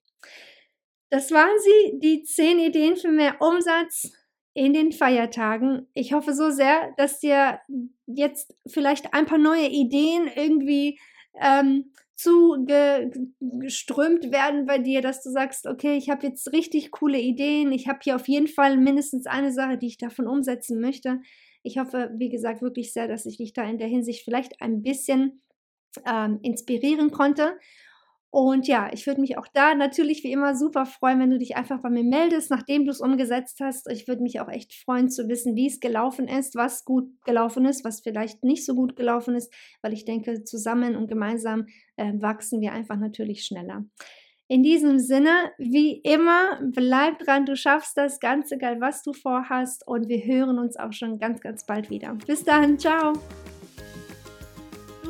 Das 1.09 1.31
waren 1.31 1.57
sie, 1.59 1.99
die 1.99 2.23
zehn 2.23 2.59
Ideen 2.59 2.95
für 2.95 3.11
mehr 3.11 3.41
Umsatz 3.41 4.11
in 4.53 4.73
den 4.73 4.91
Feiertagen. 4.91 5.87
Ich 5.93 6.13
hoffe 6.13 6.33
so 6.33 6.49
sehr, 6.51 6.93
dass 6.97 7.19
dir 7.19 7.59
jetzt 8.05 8.55
vielleicht 8.67 9.13
ein 9.13 9.25
paar 9.25 9.37
neue 9.37 9.67
Ideen 9.67 10.29
irgendwie 10.35 10.99
ähm, 11.39 11.93
zugeströmt 12.19 14.31
werden 14.31 14.65
bei 14.65 14.77
dir, 14.77 15.01
dass 15.01 15.23
du 15.23 15.29
sagst, 15.29 15.65
okay, 15.67 15.95
ich 15.95 16.09
habe 16.09 16.27
jetzt 16.27 16.51
richtig 16.51 16.91
coole 16.91 17.17
Ideen, 17.17 17.71
ich 17.71 17.87
habe 17.87 17.99
hier 18.03 18.17
auf 18.17 18.27
jeden 18.27 18.49
Fall 18.49 18.75
mindestens 18.75 19.25
eine 19.25 19.53
Sache, 19.53 19.77
die 19.77 19.87
ich 19.87 19.97
davon 19.97 20.27
umsetzen 20.27 20.81
möchte. 20.81 21.21
Ich 21.63 21.77
hoffe, 21.77 22.11
wie 22.17 22.27
gesagt, 22.29 22.61
wirklich 22.61 22.91
sehr, 22.91 23.07
dass 23.07 23.25
ich 23.25 23.37
dich 23.37 23.53
da 23.53 23.63
in 23.63 23.77
der 23.77 23.87
Hinsicht 23.87 24.25
vielleicht 24.25 24.61
ein 24.61 24.81
bisschen 24.81 25.41
ähm, 26.05 26.39
inspirieren 26.41 27.11
konnte. 27.11 27.57
Und 28.31 28.67
ja, 28.67 28.89
ich 28.93 29.07
würde 29.07 29.21
mich 29.21 29.37
auch 29.37 29.47
da 29.47 29.73
natürlich 29.73 30.23
wie 30.23 30.31
immer 30.31 30.55
super 30.55 30.85
freuen, 30.85 31.19
wenn 31.19 31.31
du 31.31 31.39
dich 31.39 31.57
einfach 31.57 31.81
bei 31.81 31.89
mir 31.89 32.03
meldest, 32.03 32.51
nachdem 32.51 32.85
du 32.85 32.91
es 32.91 33.01
umgesetzt 33.01 33.59
hast. 33.59 33.89
Ich 33.89 34.07
würde 34.07 34.21
mich 34.21 34.39
auch 34.39 34.49
echt 34.49 34.73
freuen 34.73 35.09
zu 35.09 35.27
wissen, 35.27 35.55
wie 35.55 35.67
es 35.67 35.79
gelaufen 35.79 36.27
ist, 36.27 36.55
was 36.55 36.85
gut 36.85 37.09
gelaufen 37.25 37.65
ist, 37.65 37.83
was 37.83 38.01
vielleicht 38.01 38.43
nicht 38.43 38.65
so 38.65 38.75
gut 38.75 38.95
gelaufen 38.95 39.35
ist, 39.35 39.51
weil 39.81 39.93
ich 39.93 40.05
denke, 40.05 40.43
zusammen 40.43 40.95
und 40.95 41.07
gemeinsam 41.07 41.65
äh, 41.95 42.13
wachsen 42.15 42.61
wir 42.61 42.71
einfach 42.71 42.97
natürlich 42.97 43.45
schneller. 43.45 43.85
In 44.47 44.63
diesem 44.63 44.97
Sinne, 44.97 45.51
wie 45.59 45.93
immer, 45.93 46.59
bleib 46.61 47.19
dran, 47.19 47.45
du 47.45 47.55
schaffst 47.55 47.97
das, 47.97 48.19
ganz 48.19 48.51
egal, 48.51 48.81
was 48.81 49.03
du 49.03 49.13
vorhast. 49.13 49.87
Und 49.87 50.07
wir 50.07 50.23
hören 50.25 50.57
uns 50.57 50.75
auch 50.75 50.91
schon 50.91 51.19
ganz, 51.19 51.41
ganz 51.41 51.65
bald 51.65 51.91
wieder. 51.91 52.15
Bis 52.25 52.43
dann, 52.43 52.79
ciao 52.79 53.13